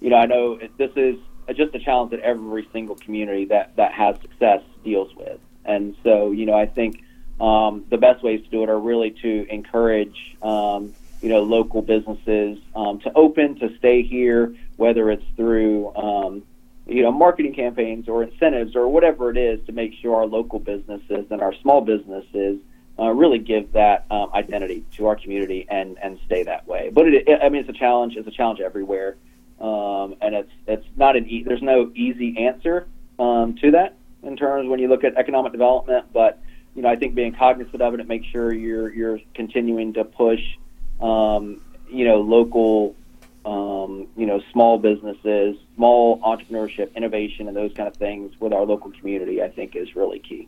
you 0.02 0.10
know, 0.10 0.18
I 0.18 0.26
know 0.26 0.60
this 0.78 0.92
is 0.96 1.16
just 1.56 1.74
a 1.76 1.80
challenge 1.80 2.12
that 2.12 2.20
every 2.20 2.68
single 2.74 2.96
community 2.96 3.46
that, 3.46 3.76
that 3.78 3.94
has 3.94 4.20
success 4.22 4.62
deals 4.84 5.16
with. 5.16 5.40
And 5.66 5.96
so, 6.04 6.32
you 6.32 6.46
know, 6.46 6.54
I 6.54 6.66
think 6.66 7.04
um, 7.40 7.86
the 7.90 7.98
best 7.98 8.24
ways 8.24 8.44
to 8.44 8.50
do 8.50 8.64
it 8.64 8.70
are 8.70 8.80
really 8.80 9.12
to 9.22 9.48
encourage, 9.50 10.36
um, 10.42 10.94
you 11.24 11.30
know, 11.30 11.42
local 11.42 11.82
businesses 11.82 12.60
um, 12.76 13.00
to 13.00 13.12
open, 13.16 13.58
to 13.60 13.76
stay 13.78 14.04
here, 14.04 14.54
whether 14.76 15.10
it's 15.10 15.24
through 15.38 15.96
um, 15.96 16.44
you 16.86 17.02
know 17.02 17.14
marketing 17.14 17.56
campaigns 17.56 18.10
or 18.10 18.24
incentives 18.24 18.76
or 18.76 18.90
whatever 18.90 19.32
it 19.32 19.38
is 19.38 19.66
to 19.66 19.72
make 19.72 19.94
sure 20.02 20.18
our 20.18 20.26
local 20.26 20.60
businesses 20.60 21.26
and 21.32 21.42
our 21.42 21.54
small 21.62 21.80
businesses 21.80 22.60
uh, 23.00 23.10
really 23.10 23.40
give 23.40 23.72
that 23.72 24.06
um, 24.12 24.32
identity 24.34 24.84
to 24.98 25.08
our 25.08 25.16
community 25.16 25.66
and 25.70 25.98
and 26.04 26.20
stay 26.26 26.44
that 26.44 26.68
way. 26.68 26.92
But 26.94 27.08
it, 27.08 27.26
it, 27.26 27.40
I 27.42 27.48
mean, 27.48 27.62
it's 27.62 27.70
a 27.70 27.80
challenge. 27.80 28.18
It's 28.18 28.28
a 28.28 28.32
challenge 28.32 28.60
everywhere, 28.60 29.16
um, 29.62 30.16
and 30.22 30.36
it's 30.36 30.52
it's 30.68 30.88
not 30.98 31.16
an 31.16 31.26
e- 31.30 31.44
there's 31.44 31.62
no 31.62 31.90
easy 31.96 32.38
answer 32.38 32.86
um, 33.18 33.56
to 33.62 33.72
that 33.72 33.96
in 34.24 34.36
terms 34.36 34.68
when 34.68 34.80
you 34.82 34.90
look 34.90 35.06
at 35.06 35.16
economic 35.16 35.54
development. 35.54 36.08
But 36.12 36.42
you 36.76 36.82
know, 36.82 36.90
I 36.90 36.98
think 36.98 37.16
being 37.16 37.34
cognizant 37.34 37.82
of 37.82 37.94
it 37.94 38.02
and 38.02 38.10
make 38.10 38.26
sure 38.26 38.54
you're 38.54 38.94
you're 38.94 39.20
continuing 39.34 39.94
to 39.94 40.04
push 40.04 40.42
um, 41.02 41.62
you 41.90 42.06
know 42.06 42.22
local 42.22 42.96
um, 43.46 44.08
you 44.16 44.26
know, 44.26 44.42
small 44.52 44.78
businesses, 44.78 45.58
small 45.76 46.20
entrepreneurship, 46.22 46.96
innovation, 46.96 47.48
and 47.48 47.58
those 47.58 47.74
kind 47.74 47.88
of 47.88 47.96
things 47.96 48.40
with 48.40 48.54
our 48.54 48.66
local 48.66 48.92
community, 48.92 49.42
I 49.42 49.50
think 49.50 49.76
is 49.76 49.96
really 49.96 50.20
key. 50.20 50.48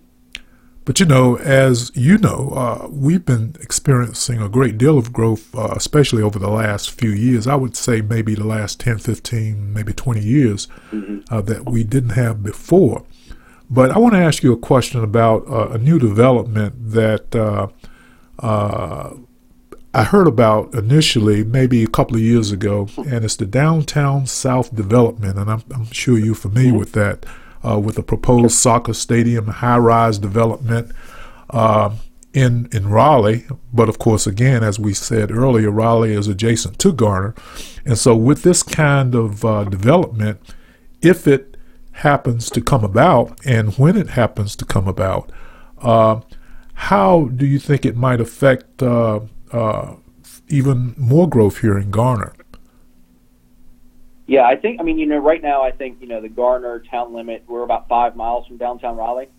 But 0.85 0.99
you 0.99 1.05
know, 1.07 1.35
as 1.37 1.91
you 1.95 2.17
know, 2.19 2.51
uh, 2.55 2.87
we've 2.89 3.25
been 3.25 3.55
experiencing 3.59 4.39
a 4.39 4.47
great 4.47 4.77
deal 4.77 4.99
of 4.99 5.11
growth, 5.11 5.53
uh, 5.55 5.73
especially 5.75 6.21
over 6.21 6.37
the 6.37 6.49
last 6.49 6.91
few 6.91 7.09
years. 7.09 7.47
I 7.47 7.55
would 7.55 7.75
say 7.75 8.01
maybe 8.01 8.35
the 8.35 8.45
last 8.45 8.79
10, 8.79 8.99
15, 8.99 9.73
maybe 9.73 9.93
20 9.93 10.21
years 10.21 10.67
mm-hmm. 10.91 11.21
uh, 11.33 11.41
that 11.41 11.65
we 11.65 11.83
didn't 11.83 12.11
have 12.11 12.43
before. 12.43 13.03
But 13.67 13.91
I 13.91 13.97
want 13.97 14.13
to 14.13 14.19
ask 14.19 14.43
you 14.43 14.53
a 14.53 14.57
question 14.57 15.03
about 15.03 15.47
uh, 15.47 15.69
a 15.69 15.79
new 15.79 15.97
development 15.97 16.75
that 16.91 17.35
uh, 17.35 17.67
uh, 18.37 19.15
I 19.95 20.03
heard 20.03 20.27
about 20.27 20.73
initially, 20.73 21.45
maybe 21.45 21.81
a 21.81 21.87
couple 21.87 22.17
of 22.17 22.21
years 22.21 22.51
ago, 22.51 22.89
and 22.97 23.23
it's 23.23 23.37
the 23.37 23.45
Downtown 23.45 24.25
South 24.25 24.75
development, 24.75 25.39
and 25.39 25.49
I'm, 25.49 25.63
I'm 25.73 25.89
sure 25.89 26.17
you're 26.17 26.35
familiar 26.35 26.77
with 26.77 26.91
that 26.91 27.25
uh, 27.65 27.79
with 27.79 27.97
a 27.97 28.03
proposed 28.03 28.55
soccer 28.55 28.93
stadium, 28.93 29.47
high-rise 29.47 30.19
development 30.19 30.91
uh, 31.49 31.95
in 32.33 32.67
in 32.73 32.89
Raleigh. 32.89 33.45
But 33.71 33.87
of 33.87 33.97
course, 33.97 34.27
again, 34.27 34.65
as 34.65 34.77
we 34.77 34.93
said 34.93 35.31
earlier, 35.31 35.71
Raleigh 35.71 36.11
is 36.11 36.27
adjacent 36.27 36.77
to 36.79 36.91
Garner, 36.91 37.33
and 37.85 37.97
so 37.97 38.17
with 38.17 38.43
this 38.43 38.63
kind 38.63 39.15
of 39.15 39.45
uh, 39.45 39.63
development, 39.63 40.41
if 41.01 41.25
it 41.25 41.55
happens 41.93 42.49
to 42.49 42.59
come 42.59 42.83
about, 42.83 43.39
and 43.45 43.73
when 43.75 43.95
it 43.95 44.09
happens 44.09 44.57
to 44.57 44.65
come 44.65 44.89
about, 44.89 45.31
uh, 45.81 46.19
how 46.73 47.29
do 47.33 47.45
you 47.45 47.59
think 47.59 47.85
it 47.85 47.95
might 47.95 48.19
affect 48.19 48.83
uh, 49.51 49.95
even 50.47 50.95
more 50.97 51.29
growth 51.29 51.59
here 51.59 51.77
in 51.77 51.91
Garner? 51.91 52.33
Yeah, 54.27 54.45
I 54.45 54.55
think. 54.55 54.79
I 54.79 54.83
mean, 54.83 54.97
you 54.97 55.05
know, 55.05 55.19
right 55.19 55.41
now, 55.41 55.61
I 55.61 55.71
think 55.71 56.01
you 56.01 56.07
know 56.07 56.21
the 56.21 56.29
Garner 56.29 56.79
town 56.79 57.13
limit. 57.13 57.43
We're 57.47 57.63
about 57.63 57.87
five 57.87 58.15
miles 58.15 58.47
from 58.47 58.57
downtown 58.57 58.97
Raleigh. 58.97 59.29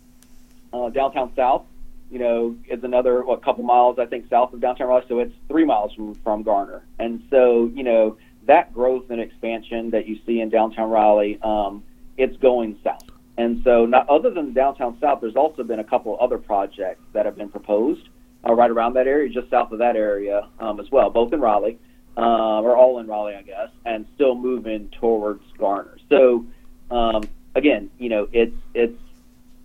Uh, 0.71 0.89
downtown 0.89 1.31
South, 1.35 1.65
you 2.09 2.19
know, 2.19 2.55
is 2.69 2.83
another 2.83 3.23
what 3.23 3.43
couple 3.43 3.63
miles 3.63 3.99
I 3.99 4.05
think 4.05 4.29
south 4.29 4.53
of 4.53 4.61
downtown 4.61 4.87
Raleigh. 4.87 5.05
So 5.09 5.19
it's 5.19 5.33
three 5.49 5.65
miles 5.65 5.93
from 5.93 6.15
from 6.15 6.43
Garner. 6.43 6.83
And 6.99 7.23
so 7.29 7.69
you 7.73 7.83
know 7.83 8.17
that 8.45 8.73
growth 8.73 9.09
and 9.09 9.19
expansion 9.19 9.89
that 9.91 10.07
you 10.07 10.19
see 10.25 10.39
in 10.39 10.49
downtown 10.49 10.89
Raleigh, 10.89 11.37
um, 11.41 11.83
it's 12.15 12.37
going 12.37 12.79
south. 12.81 13.03
And 13.37 13.61
so, 13.63 13.85
not 13.85 14.09
other 14.09 14.31
than 14.31 14.53
downtown 14.53 14.97
South, 14.99 15.21
there's 15.21 15.35
also 15.35 15.63
been 15.63 15.79
a 15.79 15.83
couple 15.83 16.17
other 16.19 16.39
projects 16.39 17.03
that 17.13 17.25
have 17.25 17.35
been 17.35 17.49
proposed 17.49 18.09
uh, 18.47 18.53
right 18.53 18.71
around 18.71 18.93
that 18.93 19.07
area, 19.07 19.29
just 19.29 19.49
south 19.49 19.71
of 19.71 19.79
that 19.79 19.95
area 19.95 20.47
um, 20.59 20.79
as 20.79 20.89
well, 20.91 21.09
both 21.09 21.33
in 21.33 21.41
Raleigh 21.41 21.79
uh, 22.17 22.61
or 22.61 22.75
all 22.75 22.99
in 22.99 23.07
Raleigh, 23.07 23.35
I 23.35 23.43
guess, 23.43 23.69
and 23.85 24.05
still 24.15 24.35
moving 24.35 24.89
towards 24.89 25.43
Garner. 25.57 25.97
So 26.09 26.45
um, 26.89 27.23
again, 27.55 27.89
you 27.99 28.09
know, 28.09 28.27
it's 28.31 28.55
it's 28.73 28.99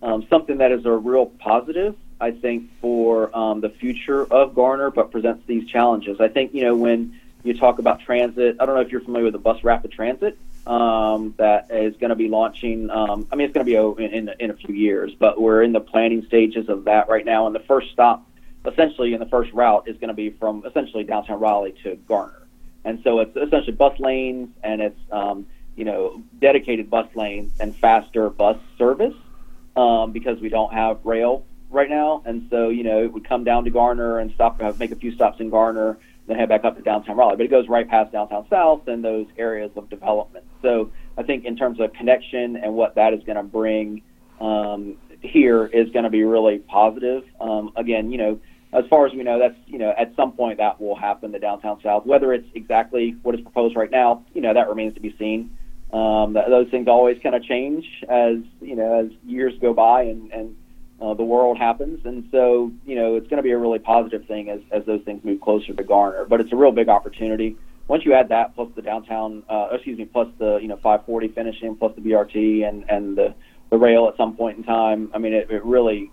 um, 0.01 0.25
something 0.29 0.57
that 0.57 0.71
is 0.71 0.85
a 0.85 0.91
real 0.91 1.25
positive, 1.25 1.95
I 2.19 2.31
think, 2.31 2.69
for 2.81 3.35
um, 3.35 3.61
the 3.61 3.69
future 3.69 4.25
of 4.25 4.53
Garner, 4.53 4.91
but 4.91 5.11
presents 5.11 5.45
these 5.47 5.67
challenges. 5.69 6.19
I 6.19 6.27
think 6.27 6.53
you 6.53 6.63
know 6.63 6.75
when 6.75 7.19
you 7.43 7.57
talk 7.57 7.79
about 7.79 8.01
transit, 8.01 8.57
I 8.59 8.65
don't 8.65 8.75
know 8.75 8.81
if 8.81 8.91
you're 8.91 9.01
familiar 9.01 9.25
with 9.25 9.33
the 9.33 9.39
bus 9.39 9.63
rapid 9.63 9.91
transit 9.91 10.37
um, 10.67 11.33
that 11.37 11.71
is 11.71 11.95
going 11.97 12.09
to 12.09 12.15
be 12.15 12.29
launching. 12.29 12.89
Um, 12.89 13.27
I 13.31 13.35
mean, 13.35 13.45
it's 13.45 13.53
going 13.53 13.65
to 13.65 13.97
be 13.97 14.03
in, 14.03 14.13
in 14.13 14.29
in 14.39 14.49
a 14.51 14.55
few 14.55 14.75
years, 14.75 15.13
but 15.17 15.41
we're 15.41 15.63
in 15.63 15.71
the 15.71 15.81
planning 15.81 16.25
stages 16.27 16.69
of 16.69 16.85
that 16.85 17.09
right 17.09 17.25
now, 17.25 17.47
and 17.47 17.55
the 17.55 17.61
first 17.61 17.91
stop 17.91 18.27
essentially 18.65 19.13
in 19.13 19.19
the 19.19 19.25
first 19.25 19.51
route 19.53 19.87
is 19.87 19.97
going 19.97 20.09
to 20.09 20.13
be 20.13 20.29
from 20.29 20.63
essentially 20.65 21.03
downtown 21.03 21.39
Raleigh 21.39 21.75
to 21.83 21.95
Garner. 22.07 22.47
And 22.85 23.01
so 23.03 23.19
it's 23.19 23.35
essentially 23.35 23.73
bus 23.73 23.99
lanes 23.99 24.49
and 24.63 24.81
it's, 24.81 24.99
um, 25.11 25.45
you 25.75 25.85
know, 25.85 26.21
dedicated 26.39 26.89
bus 26.89 27.07
lanes 27.15 27.51
and 27.59 27.75
faster 27.75 28.29
bus 28.29 28.57
service 28.77 29.15
um, 29.75 30.11
because 30.11 30.39
we 30.39 30.49
don't 30.49 30.73
have 30.73 30.99
rail 31.03 31.45
right 31.69 31.89
now. 31.89 32.21
And 32.25 32.47
so, 32.49 32.69
you 32.69 32.83
know, 32.83 33.03
it 33.03 33.11
would 33.11 33.27
come 33.27 33.43
down 33.43 33.63
to 33.65 33.69
Garner 33.69 34.19
and 34.19 34.31
stop, 34.33 34.61
uh, 34.61 34.73
make 34.77 34.91
a 34.91 34.95
few 34.95 35.13
stops 35.13 35.39
in 35.39 35.49
Garner, 35.49 35.97
then 36.27 36.37
head 36.37 36.49
back 36.49 36.63
up 36.63 36.77
to 36.77 36.83
downtown 36.83 37.17
Raleigh. 37.17 37.37
But 37.37 37.45
it 37.45 37.51
goes 37.51 37.67
right 37.67 37.87
past 37.87 38.11
downtown 38.11 38.45
South 38.49 38.87
and 38.87 39.03
those 39.03 39.27
areas 39.37 39.71
of 39.75 39.89
development. 39.89 40.45
So 40.61 40.91
I 41.17 41.23
think 41.23 41.45
in 41.45 41.57
terms 41.57 41.79
of 41.79 41.93
connection 41.93 42.57
and 42.57 42.75
what 42.75 42.95
that 42.95 43.13
is 43.13 43.23
going 43.23 43.37
to 43.37 43.43
bring 43.43 44.03
um, 44.39 44.97
here 45.21 45.65
is 45.65 45.89
going 45.91 46.03
to 46.03 46.09
be 46.09 46.23
really 46.23 46.59
positive. 46.59 47.23
Um, 47.39 47.71
again, 47.75 48.11
you 48.11 48.17
know, 48.17 48.39
as 48.73 48.85
far 48.89 49.05
as 49.05 49.13
we 49.13 49.23
know, 49.23 49.39
that's 49.39 49.57
you 49.67 49.77
know 49.77 49.93
at 49.97 50.15
some 50.15 50.31
point 50.31 50.57
that 50.57 50.81
will 50.81 50.95
happen. 50.95 51.31
The 51.31 51.39
downtown 51.39 51.79
south, 51.81 52.05
whether 52.05 52.33
it's 52.33 52.47
exactly 52.55 53.15
what 53.21 53.35
is 53.35 53.41
proposed 53.41 53.75
right 53.75 53.91
now, 53.91 54.25
you 54.33 54.41
know 54.41 54.53
that 54.53 54.67
remains 54.67 54.95
to 54.95 54.99
be 54.99 55.15
seen. 55.17 55.55
Um, 55.91 56.33
that, 56.33 56.49
those 56.49 56.69
things 56.69 56.87
always 56.87 57.21
kind 57.21 57.35
of 57.35 57.43
change 57.43 57.85
as 58.09 58.37
you 58.61 58.75
know 58.75 59.05
as 59.05 59.11
years 59.25 59.53
go 59.61 59.73
by 59.73 60.03
and 60.03 60.31
and 60.31 60.55
uh, 61.01 61.13
the 61.13 61.23
world 61.23 61.57
happens, 61.57 62.05
and 62.05 62.27
so 62.31 62.71
you 62.85 62.95
know 62.95 63.15
it's 63.15 63.27
going 63.27 63.37
to 63.37 63.43
be 63.43 63.51
a 63.51 63.57
really 63.57 63.79
positive 63.79 64.25
thing 64.25 64.49
as 64.49 64.61
as 64.71 64.85
those 64.85 65.01
things 65.03 65.23
move 65.23 65.39
closer 65.41 65.73
to 65.73 65.83
Garner. 65.83 66.25
But 66.25 66.41
it's 66.41 66.51
a 66.51 66.55
real 66.55 66.71
big 66.71 66.89
opportunity. 66.89 67.57
Once 67.87 68.05
you 68.05 68.13
add 68.13 68.29
that 68.29 68.55
plus 68.55 68.69
the 68.75 68.81
downtown, 68.81 69.43
uh, 69.49 69.67
excuse 69.71 69.99
me, 69.99 70.05
plus 70.05 70.29
the 70.39 70.57
you 70.57 70.67
know 70.67 70.77
540 70.77 71.27
finishing, 71.29 71.75
plus 71.75 71.93
the 71.95 72.01
BRT 72.01 72.67
and 72.67 72.89
and 72.89 73.17
the 73.17 73.35
the 73.69 73.77
rail 73.77 74.07
at 74.07 74.17
some 74.17 74.35
point 74.35 74.57
in 74.57 74.63
time. 74.63 75.11
I 75.13 75.17
mean, 75.17 75.33
it, 75.33 75.51
it 75.51 75.63
really 75.65 76.11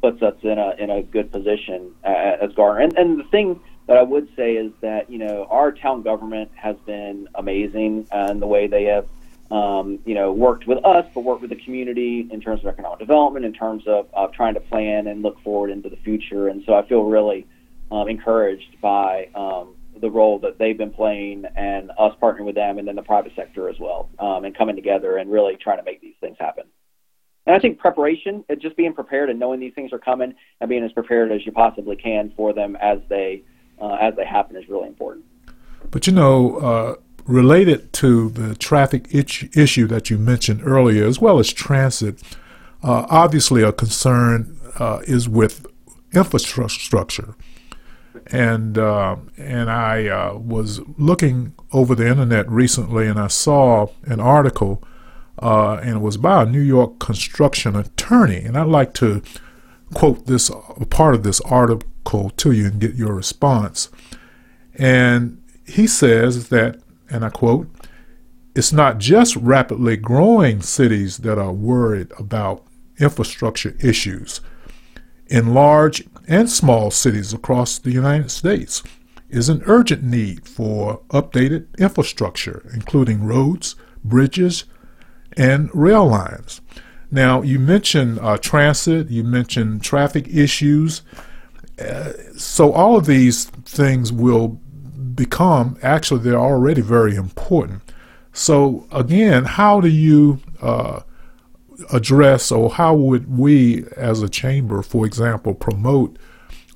puts 0.00 0.22
us 0.22 0.34
in 0.42 0.58
a 0.58 0.74
in 0.78 0.90
a 0.90 1.02
good 1.02 1.30
position 1.32 1.94
uh, 2.04 2.36
as 2.42 2.52
Garner. 2.52 2.80
And 2.80 2.96
and 2.96 3.18
the 3.18 3.24
thing 3.24 3.60
that 3.86 3.96
I 3.96 4.02
would 4.02 4.28
say 4.36 4.56
is 4.56 4.72
that 4.80 5.10
you 5.10 5.18
know 5.18 5.46
our 5.50 5.72
town 5.72 6.02
government 6.02 6.50
has 6.54 6.76
been 6.86 7.28
amazing 7.34 8.06
in 8.12 8.40
the 8.40 8.46
way 8.46 8.66
they 8.66 8.84
have 8.84 9.06
um, 9.50 9.98
you 10.04 10.14
know 10.14 10.32
worked 10.32 10.66
with 10.66 10.84
us, 10.84 11.06
but 11.14 11.22
worked 11.22 11.40
with 11.40 11.50
the 11.50 11.56
community 11.64 12.28
in 12.30 12.40
terms 12.40 12.60
of 12.60 12.66
economic 12.66 12.98
development, 12.98 13.44
in 13.44 13.52
terms 13.52 13.86
of 13.86 14.08
uh, 14.14 14.26
trying 14.28 14.54
to 14.54 14.60
plan 14.60 15.06
and 15.06 15.22
look 15.22 15.40
forward 15.42 15.70
into 15.70 15.88
the 15.88 15.96
future. 15.96 16.48
And 16.48 16.62
so 16.64 16.74
I 16.74 16.86
feel 16.86 17.04
really 17.04 17.46
um, 17.90 18.08
encouraged 18.08 18.80
by 18.80 19.28
um, 19.34 19.74
the 20.00 20.10
role 20.10 20.38
that 20.40 20.58
they've 20.58 20.76
been 20.76 20.92
playing 20.92 21.44
and 21.56 21.90
us 21.98 22.14
partnering 22.20 22.44
with 22.44 22.54
them, 22.54 22.78
and 22.78 22.86
then 22.86 22.96
the 22.96 23.02
private 23.02 23.32
sector 23.34 23.68
as 23.68 23.78
well, 23.78 24.10
um, 24.18 24.44
and 24.44 24.56
coming 24.56 24.76
together 24.76 25.16
and 25.16 25.30
really 25.30 25.56
trying 25.56 25.78
to 25.78 25.84
make 25.84 26.00
these 26.00 26.14
things 26.20 26.36
happen. 26.38 26.64
And 27.48 27.56
I 27.56 27.60
think 27.60 27.78
preparation, 27.78 28.44
just 28.58 28.76
being 28.76 28.92
prepared 28.92 29.30
and 29.30 29.40
knowing 29.40 29.58
these 29.58 29.72
things 29.72 29.90
are 29.94 29.98
coming 29.98 30.34
and 30.60 30.68
being 30.68 30.84
as 30.84 30.92
prepared 30.92 31.32
as 31.32 31.46
you 31.46 31.50
possibly 31.50 31.96
can 31.96 32.30
for 32.36 32.52
them 32.52 32.76
as 32.76 32.98
they 33.08 33.42
uh, 33.80 33.94
as 33.94 34.14
they 34.16 34.26
happen 34.26 34.54
is 34.54 34.68
really 34.68 34.86
important. 34.86 35.24
But 35.90 36.06
you 36.06 36.12
know, 36.12 36.56
uh, 36.58 36.96
related 37.24 37.94
to 37.94 38.28
the 38.28 38.54
traffic 38.54 39.08
itch- 39.14 39.48
issue 39.56 39.86
that 39.86 40.10
you 40.10 40.18
mentioned 40.18 40.60
earlier, 40.62 41.06
as 41.06 41.22
well 41.22 41.38
as 41.38 41.50
transit, 41.50 42.22
uh, 42.82 43.06
obviously 43.08 43.62
a 43.62 43.72
concern 43.72 44.60
uh, 44.78 45.00
is 45.04 45.26
with 45.26 45.64
infrastructure. 46.12 47.34
And 48.26 48.76
uh, 48.76 49.16
and 49.38 49.70
I 49.70 50.06
uh, 50.06 50.34
was 50.34 50.82
looking 50.98 51.54
over 51.72 51.94
the 51.94 52.08
internet 52.08 52.46
recently, 52.50 53.06
and 53.06 53.18
I 53.18 53.28
saw 53.28 53.86
an 54.04 54.20
article 54.20 54.82
uh, 55.40 55.74
and 55.82 55.96
it 55.96 56.00
was 56.00 56.16
by 56.16 56.42
a 56.42 56.46
New 56.46 56.60
York 56.60 56.98
construction 56.98 57.76
attorney. 57.76 58.38
And 58.38 58.56
I'd 58.56 58.68
like 58.68 58.94
to 58.94 59.22
quote 59.94 60.26
this 60.26 60.50
part 60.90 61.14
of 61.14 61.22
this 61.22 61.40
article 61.42 62.30
to 62.30 62.52
you 62.52 62.66
and 62.66 62.80
get 62.80 62.94
your 62.94 63.14
response. 63.14 63.90
And 64.74 65.42
he 65.66 65.86
says 65.86 66.48
that, 66.48 66.80
and 67.10 67.24
I 67.24 67.30
quote, 67.30 67.68
it's 68.54 68.72
not 68.72 68.98
just 68.98 69.36
rapidly 69.36 69.96
growing 69.96 70.62
cities 70.62 71.18
that 71.18 71.38
are 71.38 71.52
worried 71.52 72.10
about 72.18 72.64
infrastructure 72.98 73.76
issues. 73.80 74.40
In 75.28 75.54
large 75.54 76.04
and 76.26 76.50
small 76.50 76.90
cities 76.90 77.32
across 77.32 77.78
the 77.78 77.92
United 77.92 78.30
States 78.30 78.82
is 79.28 79.48
an 79.48 79.62
urgent 79.66 80.02
need 80.02 80.48
for 80.48 81.02
updated 81.10 81.66
infrastructure, 81.78 82.68
including 82.72 83.24
roads, 83.24 83.76
bridges, 84.02 84.64
and 85.36 85.70
rail 85.74 86.06
lines. 86.06 86.60
Now, 87.10 87.42
you 87.42 87.58
mentioned 87.58 88.18
uh, 88.20 88.36
transit, 88.38 89.10
you 89.10 89.24
mentioned 89.24 89.82
traffic 89.82 90.28
issues. 90.28 91.02
Uh, 91.78 92.12
so, 92.36 92.72
all 92.72 92.96
of 92.96 93.06
these 93.06 93.46
things 93.46 94.12
will 94.12 94.48
become, 95.14 95.78
actually, 95.82 96.20
they're 96.20 96.38
already 96.38 96.82
very 96.82 97.14
important. 97.14 97.82
So, 98.32 98.86
again, 98.92 99.44
how 99.44 99.80
do 99.80 99.88
you 99.88 100.40
uh, 100.60 101.00
address, 101.92 102.52
or 102.52 102.70
how 102.70 102.94
would 102.94 103.38
we 103.38 103.84
as 103.96 104.22
a 104.22 104.28
chamber, 104.28 104.82
for 104.82 105.06
example, 105.06 105.54
promote 105.54 106.18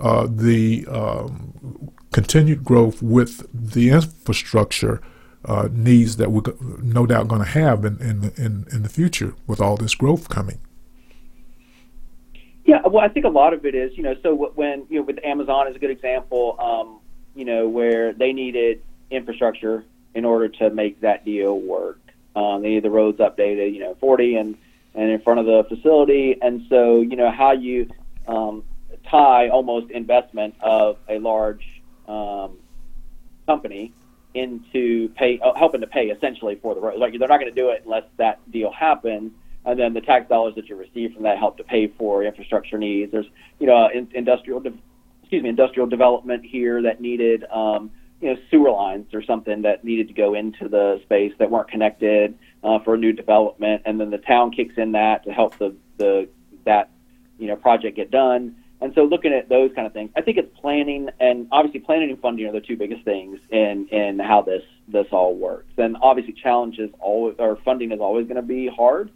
uh, 0.01 0.27
the 0.31 0.87
um, 0.89 1.91
continued 2.13 2.65
growth 2.65 3.03
with 3.03 3.47
the 3.53 3.91
infrastructure 3.91 5.01
uh, 5.45 5.69
needs 5.73 6.17
that 6.17 6.31
we're 6.31 6.43
no 6.83 7.07
doubt 7.07 7.29
going 7.29 7.43
to 7.43 7.49
have 7.49 7.85
in, 7.85 8.01
in, 8.01 8.33
in, 8.37 8.67
in 8.73 8.83
the 8.83 8.89
future 8.89 9.35
with 9.47 9.61
all 9.61 9.77
this 9.77 9.95
growth 9.95 10.29
coming. 10.29 10.59
Yeah, 12.65 12.81
well, 12.87 13.05
I 13.05 13.09
think 13.09 13.27
a 13.27 13.31
lot 13.31 13.53
of 13.53 13.67
it 13.67 13.75
is, 13.75 13.97
you 13.97 14.05
know, 14.05 14.15
so 14.23 14.35
when, 14.55 14.87
you 14.89 15.01
know, 15.01 15.03
with 15.03 15.19
Amazon 15.25 15.67
is 15.67 15.75
a 15.75 15.79
good 15.81 15.91
example, 15.91 16.57
um, 16.61 17.01
you 17.35 17.45
know, 17.45 17.69
where 17.69 18.13
they 18.13 18.33
needed 18.33 18.83
infrastructure 19.11 19.85
in 20.15 20.25
order 20.25 20.49
to 20.49 20.71
make 20.71 21.01
that 21.01 21.25
deal 21.25 21.59
work. 21.59 21.99
Um, 22.37 22.63
they 22.63 22.69
needed 22.69 22.85
the 22.85 22.91
roads 22.91 23.19
updated, 23.19 23.75
you 23.75 23.81
know, 23.81 23.97
40 24.01 24.37
and, 24.37 24.57
and 24.95 25.11
in 25.11 25.21
front 25.23 25.41
of 25.41 25.47
the 25.47 25.65
facility. 25.69 26.37
And 26.41 26.63
so, 26.69 27.01
you 27.01 27.17
know, 27.17 27.31
how 27.33 27.53
you 27.53 27.91
um, 28.29 28.63
tie 29.11 29.49
almost 29.49 29.91
investment 29.91 30.55
of 30.61 30.99
a 31.09 31.19
large 31.19 31.67
um, 32.07 32.59
company 33.47 33.93
into 34.35 35.09
pay, 35.11 35.39
uh, 35.41 35.55
helping 35.55 35.81
to 35.81 35.87
pay 35.87 36.07
essentially 36.07 36.59
for 36.63 36.75
the 36.75 36.81
road. 36.81 36.99
Like 36.99 37.19
they're 37.19 37.29
not 37.29 37.41
going 37.41 37.53
to 37.53 37.61
do 37.61 37.71
it 37.71 37.83
unless 37.85 38.05
that 38.19 38.41
deal 38.51 38.73
happens, 38.73 39.33
and 39.65 39.79
then 39.79 39.95
the 39.95 40.01
tax 40.01 40.29
dollars 40.29 40.55
that 40.57 40.69
you 40.69 40.77
receive 40.77 41.15
from 41.15 41.25
that 41.25 41.39
help 41.39 41.57
to 41.59 41.65
pay 41.65 41.89
for 41.89 42.25
infrastructure 42.25 42.79
needs. 42.79 43.13
There's 43.13 43.27
you 43.59 43.67
know 43.67 43.89
in, 43.93 44.09
industrial, 44.15 44.61
de- 44.61 44.75
excuse 45.23 45.43
me, 45.43 45.49
industrial 45.49 45.87
development 45.87 46.45
here 46.45 46.83
that 46.83 47.01
needed 47.01 47.45
um, 47.51 47.91
you 48.21 48.33
know 48.33 48.41
sewer 48.51 48.71
lines 48.71 49.13
or 49.13 49.23
something 49.23 49.63
that 49.63 49.85
needed 49.85 50.09
to 50.09 50.15
go 50.15 50.35
into 50.35 50.69
the 50.69 51.01
space 51.05 51.33
that 51.39 51.51
weren't 51.51 51.69
connected 51.69 52.39
uh, 52.65 52.79
for 52.81 52.95
a 52.95 52.99
new 52.99 53.13
development, 53.13 53.83
and 53.85 54.01
then 54.01 54.11
the 54.11 54.19
town 54.19 54.51
kicks 54.51 54.75
in 54.77 54.93
that 54.93 55.25
to 55.25 55.33
help 55.33 55.59
the 55.59 55.75
the 55.99 56.29
that 56.65 56.91
you 57.39 57.49
know 57.49 57.57
project 57.57 57.97
get 57.97 58.11
done. 58.11 58.57
And 58.83 58.93
so 58.97 59.05
looking 59.05 59.33
at 59.33 59.49
those 59.49 59.71
kind 59.75 59.87
of 59.87 59.93
things, 59.93 60.11
I 60.17 60.23
think 60.23 60.39
it's 60.39 60.59
planning 60.59 61.09
and 61.21 61.47
obviously 61.53 61.79
planning 61.79 62.11
and 62.11 62.21
funding 62.21 62.47
are 62.47 62.53
the 62.53 62.61
two 62.61 62.77
biggest 62.77 63.05
things 63.05 63.39
in 63.49 63.87
in 63.89 64.19
how 64.19 64.43
this 64.43 64.65
this 64.89 65.07
all 65.13 65.37
works. 65.37 65.73
And 65.79 65.97
obviously 66.03 66.33
challenges 66.33 66.91
always 66.99 67.37
or 67.39 67.57
funding 67.65 67.93
is 67.93 68.01
always 68.01 68.27
going 68.27 68.37
to 68.37 68.43
be 68.43 68.67
hard. 68.67 69.11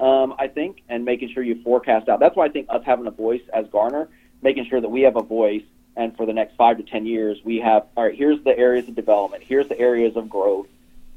Um, 0.00 0.34
I 0.38 0.48
think, 0.48 0.82
and 0.88 1.04
making 1.04 1.30
sure 1.34 1.42
you 1.42 1.62
forecast 1.62 2.08
out. 2.08 2.20
That's 2.20 2.34
why 2.34 2.46
I 2.46 2.48
think 2.48 2.68
us 2.70 2.82
having 2.86 3.06
a 3.06 3.10
voice 3.10 3.42
as 3.52 3.66
Garner, 3.70 4.08
making 4.40 4.64
sure 4.70 4.80
that 4.80 4.88
we 4.88 5.02
have 5.02 5.16
a 5.16 5.22
voice, 5.22 5.64
and 5.94 6.16
for 6.16 6.24
the 6.24 6.32
next 6.32 6.56
five 6.56 6.78
to 6.78 6.82
ten 6.82 7.04
years, 7.04 7.36
we 7.44 7.58
have 7.58 7.84
all 7.98 8.04
right. 8.04 8.16
Here's 8.16 8.42
the 8.42 8.58
areas 8.58 8.88
of 8.88 8.94
development. 8.94 9.44
Here's 9.46 9.68
the 9.68 9.78
areas 9.78 10.16
of 10.16 10.30
growth. 10.30 10.68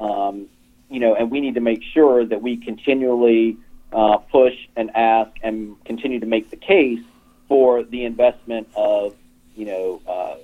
Um, 0.02 0.48
you 0.90 1.00
know, 1.00 1.16
and 1.16 1.32
we 1.32 1.40
need 1.40 1.54
to 1.54 1.62
make 1.62 1.82
sure 1.94 2.26
that 2.26 2.42
we 2.42 2.58
continually 2.58 3.56
uh, 3.94 4.18
push 4.18 4.56
and 4.76 4.94
ask 4.94 5.32
and 5.42 5.82
continue 5.86 6.20
to 6.20 6.26
make 6.26 6.50
the 6.50 6.58
case 6.58 7.00
for 7.48 7.84
the 7.84 8.06
investment 8.06 8.68
of, 8.76 9.16
you 9.56 9.66
know, 9.66 10.02
uh, 10.08 10.36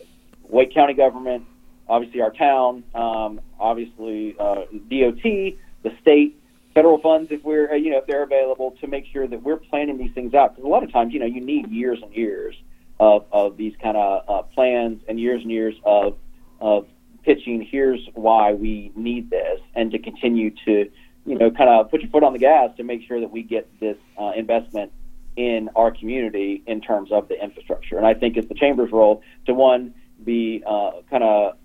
Wake 0.48 0.74
County 0.74 0.94
government, 0.94 1.46
obviously 1.88 2.22
our 2.22 2.32
town, 2.32 2.84
um, 2.94 3.42
obviously 3.60 4.36
uh, 4.40 4.66
DOT, 4.90 5.24
the 5.24 5.92
state, 6.02 6.36
federal 6.74 7.00
funds 7.00 7.32
if 7.32 7.44
we're, 7.44 7.72
uh, 7.72 7.76
you 7.76 7.92
know, 7.92 7.98
if 7.98 8.08
they're 8.08 8.24
available 8.24 8.72
to 8.80 8.88
make 8.88 9.06
sure 9.12 9.28
that 9.28 9.42
we're 9.42 9.58
planning 9.58 9.98
these 9.98 10.14
things 10.14 10.34
out. 10.34 10.56
Because 10.56 10.66
a 10.66 10.68
lot 10.68 10.84
of 10.84 10.92
times, 10.92 11.14
you 11.14 11.20
know, 11.20 11.26
you 11.26 11.42
need 11.42 11.70
years 11.70 12.00
and 12.02 12.14
years 12.14 12.56
of, 13.00 13.26
of 13.32 13.58
these 13.58 13.74
kind 13.82 13.98
of 13.98 14.30
uh, 14.30 14.42
plans 14.54 15.02
and 15.08 15.20
years 15.20 15.42
and 15.42 15.52
years 15.52 15.76
of, 15.84 16.18
of 16.60 16.88
pitching. 17.24 17.68
Here's 17.70 18.00
why 18.14 18.54
we 18.54 18.92
need 18.96 19.30
this, 19.30 19.60
and 19.76 19.92
to 19.92 20.00
continue 20.00 20.52
to, 20.66 20.90
you 21.26 21.38
know, 21.38 21.52
kind 21.52 21.70
of 21.70 21.90
put 21.92 22.02
your 22.02 22.10
foot 22.10 22.24
on 22.24 22.34
the 22.34 22.40
gas 22.40 22.76
to 22.78 22.84
make 22.84 23.08
sure 23.08 23.20
that 23.20 23.32
we 23.32 23.44
get 23.44 23.68
this 23.80 23.98
uh, 24.18 24.32
investment 24.36 24.92
in 25.40 25.70
our 25.74 25.90
community 25.90 26.62
in 26.68 26.82
terms 26.82 27.14
of 27.14 27.30
the 27.30 27.42
infrastructure. 27.42 27.96
And 27.96 28.06
I 28.06 28.14
think 28.14 28.36
it's 28.36 28.50
the 28.50 28.56
chamber's 28.56 28.92
role 28.92 29.24
to 29.46 29.54
one 29.54 29.94
be 30.22 30.62
uh, 30.68 30.92
kind 31.10 31.24
of 31.24 31.56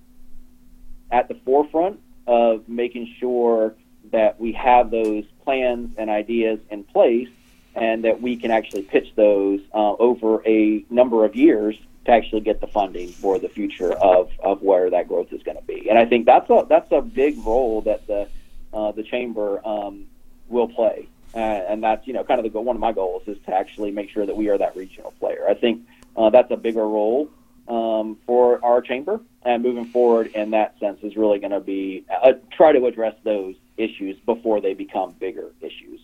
at 1.11 1.27
the 1.27 1.35
forefront 1.45 1.99
of 2.29 2.69
making 2.69 3.13
sure 3.19 3.75
that 4.13 4.39
we 4.39 4.53
have 4.53 4.93
those 4.93 5.25
plans 5.43 5.93
and 5.99 6.09
ideas 6.09 6.61
in 6.71 6.85
place 6.85 7.29
and 7.75 8.05
that 8.05 8.23
we 8.23 8.37
can 8.37 8.53
actually 8.53 8.83
pitch 8.83 9.09
those 9.17 9.59
uh, 9.75 9.95
over 9.95 10.41
a 10.47 10.85
number 10.89 11.25
of 11.25 11.35
years 11.35 11.77
to 12.05 12.13
actually 12.13 12.43
get 12.43 12.61
the 12.61 12.69
funding 12.69 13.09
for 13.09 13.41
the 13.41 13.49
future 13.49 13.93
of, 13.95 14.31
of 14.39 14.63
where 14.63 14.89
that 14.89 15.09
growth 15.09 15.33
is 15.33 15.43
going 15.43 15.57
to 15.57 15.65
be. 15.65 15.89
And 15.91 15.99
I 15.99 16.05
think 16.05 16.27
that's 16.27 16.49
a 16.49 16.65
that's 16.69 16.93
a 16.93 17.01
big 17.03 17.45
role 17.45 17.81
that 17.81 18.07
the 18.07 18.29
uh, 18.73 18.93
the 18.93 19.03
chamber 19.03 19.61
um, 19.67 20.07
will 20.49 20.69
play 20.69 21.09
uh, 21.35 21.39
and 21.39 21.83
that's 21.83 22.07
you 22.07 22.13
know 22.13 22.25
kind 22.25 22.45
of 22.45 22.53
the 22.53 22.61
one 22.61 22.77
of 22.77 22.81
my 22.81 22.93
goals 22.93 23.23
is 23.27 23.39
to 23.47 23.55
actually 23.55 23.91
make 23.91 24.11
sure 24.11 24.27
that 24.27 24.37
we 24.37 24.49
are 24.49 24.59
that 24.59 24.77
regional 24.77 25.13
player. 25.19 25.47
I 25.49 25.55
think 25.55 25.87
uh, 26.17 26.31
that's 26.31 26.51
a 26.51 26.57
bigger 26.57 26.87
role 26.87 27.29
um, 27.69 28.19
for 28.27 28.65
our 28.65 28.81
chamber, 28.81 29.21
and 29.43 29.63
moving 29.63 29.87
forward 29.87 30.29
in 30.29 30.51
that 30.51 30.79
sense 30.79 31.01
is 31.03 31.17
really 31.17 31.39
going 31.39 31.53
to 31.53 31.61
be 31.61 32.05
uh, 32.11 32.33
try 32.53 32.73
to 32.73 32.87
address 32.87 33.15
those 33.25 33.55
issues 33.77 34.17
before 34.27 34.61
they 34.61 34.75
become 34.75 35.13
bigger 35.19 35.51
issues. 35.61 36.01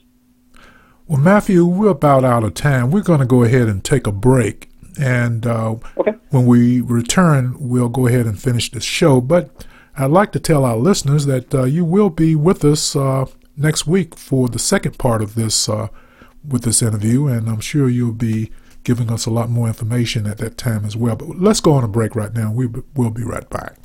Well, 1.06 1.20
Matthew, 1.20 1.64
we're 1.64 1.88
about 1.88 2.24
out 2.24 2.44
of 2.44 2.54
time. 2.54 2.90
We're 2.90 3.02
going 3.02 3.20
to 3.20 3.26
go 3.26 3.42
ahead 3.42 3.68
and 3.68 3.82
take 3.82 4.06
a 4.06 4.12
break. 4.12 4.70
And 5.00 5.46
uh, 5.46 5.76
okay. 5.96 6.14
when 6.30 6.46
we 6.46 6.80
return, 6.80 7.56
we'll 7.58 7.88
go 7.88 8.06
ahead 8.06 8.26
and 8.26 8.40
finish 8.40 8.70
the 8.70 8.80
show. 8.80 9.20
But 9.20 9.66
I'd 9.96 10.10
like 10.10 10.30
to 10.32 10.40
tell 10.40 10.64
our 10.64 10.76
listeners 10.76 11.26
that 11.26 11.54
uh, 11.54 11.64
you 11.64 11.84
will 11.84 12.10
be 12.10 12.36
with 12.36 12.64
us 12.64 12.94
uh, 12.94 13.26
next 13.60 13.86
week 13.86 14.16
for 14.16 14.48
the 14.48 14.58
second 14.58 14.98
part 14.98 15.22
of 15.22 15.34
this 15.34 15.68
uh, 15.68 15.88
with 16.46 16.62
this 16.62 16.82
interview, 16.82 17.26
and 17.26 17.48
I'm 17.48 17.60
sure 17.60 17.88
you'll 17.88 18.12
be 18.12 18.50
giving 18.82 19.10
us 19.10 19.26
a 19.26 19.30
lot 19.30 19.50
more 19.50 19.66
information 19.68 20.26
at 20.26 20.38
that 20.38 20.56
time 20.56 20.86
as 20.86 20.96
well. 20.96 21.14
But 21.14 21.38
let's 21.38 21.60
go 21.60 21.74
on 21.74 21.84
a 21.84 21.88
break 21.88 22.16
right 22.16 22.32
now. 22.32 22.50
We 22.50 22.66
will 22.94 23.10
be 23.10 23.22
right 23.22 23.48
back. 23.50 23.76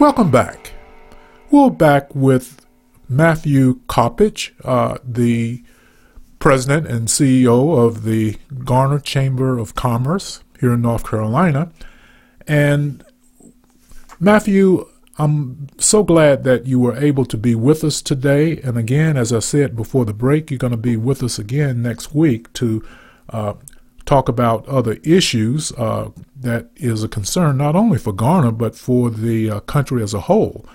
Welcome 0.00 0.30
back. 0.30 0.63
We're 1.54 1.70
back 1.70 2.12
with 2.16 2.66
Matthew 3.08 3.78
Coppage, 3.86 4.52
uh, 4.64 4.98
the 5.04 5.62
president 6.40 6.88
and 6.88 7.06
CEO 7.06 7.78
of 7.78 8.02
the 8.02 8.38
Garner 8.64 8.98
Chamber 8.98 9.56
of 9.60 9.76
Commerce 9.76 10.42
here 10.58 10.72
in 10.72 10.82
North 10.82 11.08
Carolina. 11.08 11.70
And 12.48 13.04
Matthew, 14.18 14.88
I'm 15.16 15.68
so 15.78 16.02
glad 16.02 16.42
that 16.42 16.66
you 16.66 16.80
were 16.80 16.96
able 16.96 17.24
to 17.26 17.36
be 17.36 17.54
with 17.54 17.84
us 17.84 18.02
today. 18.02 18.60
And 18.62 18.76
again, 18.76 19.16
as 19.16 19.32
I 19.32 19.38
said 19.38 19.76
before 19.76 20.04
the 20.04 20.12
break, 20.12 20.50
you're 20.50 20.58
going 20.58 20.72
to 20.72 20.76
be 20.76 20.96
with 20.96 21.22
us 21.22 21.38
again 21.38 21.82
next 21.82 22.12
week 22.12 22.52
to 22.54 22.84
uh, 23.28 23.54
talk 24.06 24.28
about 24.28 24.66
other 24.66 24.94
issues 25.04 25.70
uh, 25.78 26.10
that 26.34 26.70
is 26.74 27.04
a 27.04 27.08
concern 27.08 27.58
not 27.58 27.76
only 27.76 27.98
for 27.98 28.12
Garner, 28.12 28.50
but 28.50 28.74
for 28.74 29.08
the 29.08 29.50
uh, 29.50 29.60
country 29.60 30.02
as 30.02 30.14
a 30.14 30.22
whole. 30.22 30.66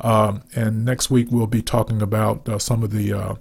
Um, 0.00 0.42
and 0.54 0.84
next 0.84 1.10
week 1.10 1.28
we'll 1.30 1.46
be 1.46 1.62
talking 1.62 2.02
about 2.02 2.48
uh, 2.48 2.58
some 2.58 2.82
of 2.82 2.90
the 2.90 3.12
uh, 3.12 3.34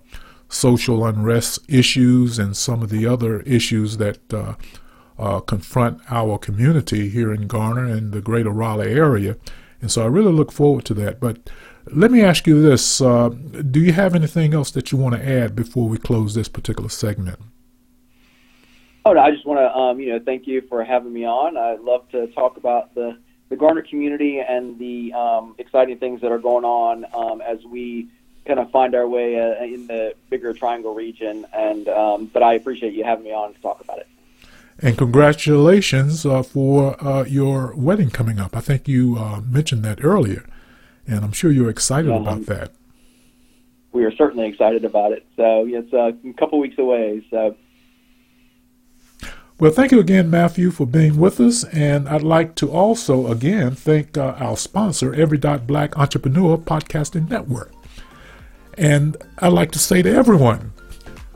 social 0.49 1.05
unrest 1.05 1.59
issues 1.67 2.37
and 2.37 2.55
some 2.55 2.83
of 2.83 2.89
the 2.89 3.05
other 3.07 3.41
issues 3.41 3.97
that 3.97 4.33
uh, 4.33 4.55
uh 5.17 5.39
confront 5.39 6.01
our 6.09 6.37
community 6.37 7.09
here 7.09 7.33
in 7.33 7.47
Garner 7.47 7.85
and 7.85 8.11
the 8.11 8.21
greater 8.21 8.49
Raleigh 8.49 8.91
area. 8.91 9.37
And 9.81 9.91
so 9.91 10.03
I 10.03 10.07
really 10.07 10.31
look 10.31 10.51
forward 10.51 10.85
to 10.85 10.93
that. 10.95 11.19
But 11.19 11.49
let 11.87 12.11
me 12.11 12.21
ask 12.21 12.45
you 12.45 12.61
this 12.61 13.01
uh, 13.01 13.29
Do 13.29 13.79
you 13.79 13.93
have 13.93 14.15
anything 14.15 14.53
else 14.53 14.71
that 14.71 14.91
you 14.91 14.97
want 14.97 15.15
to 15.15 15.27
add 15.27 15.55
before 15.55 15.87
we 15.87 15.97
close 15.97 16.35
this 16.35 16.47
particular 16.47 16.89
segment? 16.89 17.39
Oh, 19.03 19.13
no, 19.13 19.19
I 19.19 19.31
just 19.31 19.47
want 19.47 19.59
to, 19.59 19.75
um, 19.75 19.99
you 19.99 20.13
know, 20.13 20.19
thank 20.23 20.45
you 20.45 20.61
for 20.69 20.83
having 20.83 21.11
me 21.11 21.25
on. 21.25 21.57
I'd 21.57 21.79
love 21.79 22.07
to 22.09 22.27
talk 22.27 22.57
about 22.57 22.93
the 22.93 23.17
the 23.51 23.57
Garner 23.57 23.81
community 23.81 24.39
and 24.39 24.79
the 24.79 25.11
um, 25.13 25.55
exciting 25.57 25.97
things 25.97 26.21
that 26.21 26.31
are 26.31 26.39
going 26.39 26.63
on 26.63 27.05
um, 27.13 27.41
as 27.41 27.59
we 27.65 28.07
kind 28.45 28.61
of 28.61 28.71
find 28.71 28.95
our 28.95 29.07
way 29.07 29.37
uh, 29.37 29.61
in 29.61 29.87
the 29.87 30.15
bigger 30.29 30.53
Triangle 30.53 30.95
region. 30.95 31.45
And 31.53 31.87
um, 31.89 32.27
but 32.27 32.43
I 32.43 32.53
appreciate 32.53 32.93
you 32.93 33.03
having 33.03 33.25
me 33.25 33.33
on 33.33 33.53
to 33.53 33.61
talk 33.61 33.81
about 33.81 33.99
it. 33.99 34.07
And 34.79 34.97
congratulations 34.97 36.25
uh, 36.25 36.43
for 36.43 36.95
uh, 37.05 37.25
your 37.25 37.75
wedding 37.75 38.09
coming 38.09 38.39
up. 38.39 38.55
I 38.55 38.61
think 38.61 38.87
you 38.87 39.17
uh, 39.19 39.41
mentioned 39.41 39.83
that 39.83 40.01
earlier, 40.01 40.45
and 41.05 41.25
I'm 41.25 41.33
sure 41.33 41.51
you're 41.51 41.69
excited 41.69 42.09
about 42.09 42.45
that. 42.45 42.71
We 43.91 44.05
are 44.05 44.15
certainly 44.15 44.47
excited 44.47 44.85
about 44.85 45.11
it. 45.11 45.27
So 45.35 45.67
it's 45.67 45.93
uh, 45.93 46.13
a 46.27 46.33
couple 46.39 46.57
weeks 46.57 46.79
away. 46.79 47.27
So 47.29 47.57
well, 49.61 49.71
thank 49.71 49.91
you 49.91 49.99
again, 49.99 50.31
Matthew, 50.31 50.71
for 50.71 50.87
being 50.87 51.17
with 51.17 51.39
us. 51.39 51.63
And 51.65 52.09
I'd 52.09 52.23
like 52.23 52.55
to 52.55 52.71
also, 52.71 53.27
again, 53.27 53.75
thank 53.75 54.17
uh, 54.17 54.33
our 54.39 54.57
sponsor, 54.57 55.13
Every 55.13 55.37
Dot 55.37 55.67
Black 55.67 55.95
Entrepreneur 55.99 56.57
Podcasting 56.57 57.29
Network. 57.29 57.71
And 58.79 59.17
I'd 59.37 59.53
like 59.53 59.69
to 59.73 59.79
say 59.79 60.01
to 60.01 60.09
everyone, 60.11 60.73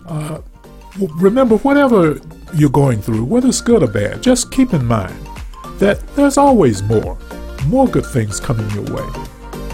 uh, 0.07 0.41
remember, 0.97 1.57
whatever 1.57 2.19
you're 2.55 2.71
going 2.71 2.99
through, 2.99 3.25
whether 3.25 3.47
it's 3.47 3.61
good 3.61 3.83
or 3.83 3.87
bad, 3.87 4.23
just 4.23 4.51
keep 4.51 4.73
in 4.73 4.85
mind 4.85 5.15
that 5.77 6.01
there's 6.15 6.39
always 6.39 6.81
more, 6.81 7.19
more 7.67 7.87
good 7.87 8.07
things 8.07 8.39
coming 8.39 8.67
your 8.71 8.85
way. 8.85 9.07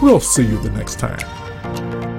We'll 0.02 0.20
see 0.20 0.44
you 0.44 0.58
the 0.58 0.70
next 0.72 0.98
time. 0.98 2.11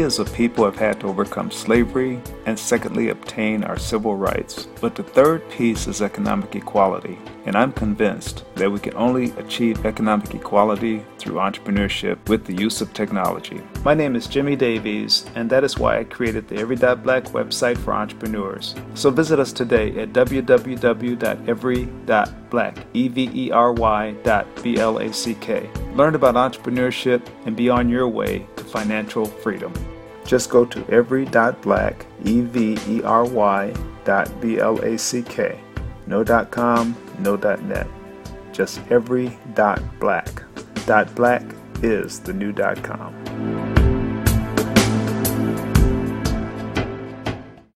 As 0.00 0.18
a 0.18 0.24
people 0.24 0.64
have 0.64 0.76
had 0.76 0.98
to 1.00 1.08
overcome 1.08 1.50
slavery 1.50 2.20
and 2.46 2.58
secondly 2.58 3.10
obtain 3.10 3.62
our 3.62 3.78
civil 3.78 4.16
rights. 4.16 4.66
But 4.80 4.94
the 4.94 5.02
third 5.02 5.48
piece 5.50 5.86
is 5.86 6.00
economic 6.02 6.54
equality. 6.56 7.18
And 7.44 7.54
I'm 7.54 7.72
convinced 7.72 8.44
that 8.56 8.70
we 8.70 8.78
can 8.80 8.94
only 8.96 9.30
achieve 9.32 9.86
economic 9.86 10.34
equality 10.34 11.04
through 11.18 11.34
entrepreneurship 11.36 12.28
with 12.28 12.44
the 12.44 12.54
use 12.54 12.80
of 12.80 12.92
technology. 12.92 13.60
My 13.84 13.94
name 13.94 14.16
is 14.16 14.26
Jimmy 14.26 14.56
Davies, 14.56 15.26
and 15.34 15.48
that 15.50 15.64
is 15.64 15.78
why 15.78 15.98
I 15.98 16.04
created 16.04 16.48
the 16.48 16.56
Every.Black 16.56 17.24
website 17.26 17.78
for 17.78 17.92
entrepreneurs. 17.92 18.74
So 18.94 19.10
visit 19.10 19.38
us 19.38 19.52
today 19.52 19.98
at 20.00 20.12
www.every.black, 20.12 20.46
E-V-E-R-Y 22.94 24.14
dot 24.22 24.62
B-L-A-C-K. 24.62 25.70
Learn 25.94 26.14
about 26.14 26.34
entrepreneurship 26.34 27.26
and 27.46 27.56
be 27.56 27.68
on 27.68 27.88
your 27.88 28.08
way 28.08 28.46
to 28.56 28.64
financial 28.64 29.24
freedom. 29.24 29.72
Just 30.30 30.48
go 30.48 30.64
to 30.64 30.88
every.black, 30.88 32.06
E-V-E-R-Y 32.24 33.74
dot 34.04 34.40
B-L-A-C-K. 34.40 35.60
No 36.06 36.22
dot 36.22 36.52
com, 36.52 36.96
no 37.18 37.36
dot 37.36 37.60
net. 37.62 37.88
Just 38.52 38.80
every 38.92 39.36
dot 39.54 39.82
black. 39.98 40.44
Dot 40.86 41.12
black 41.16 41.42
is 41.82 42.20
the 42.20 42.32
new 42.32 42.52
dot 42.52 42.80
com. 42.80 43.69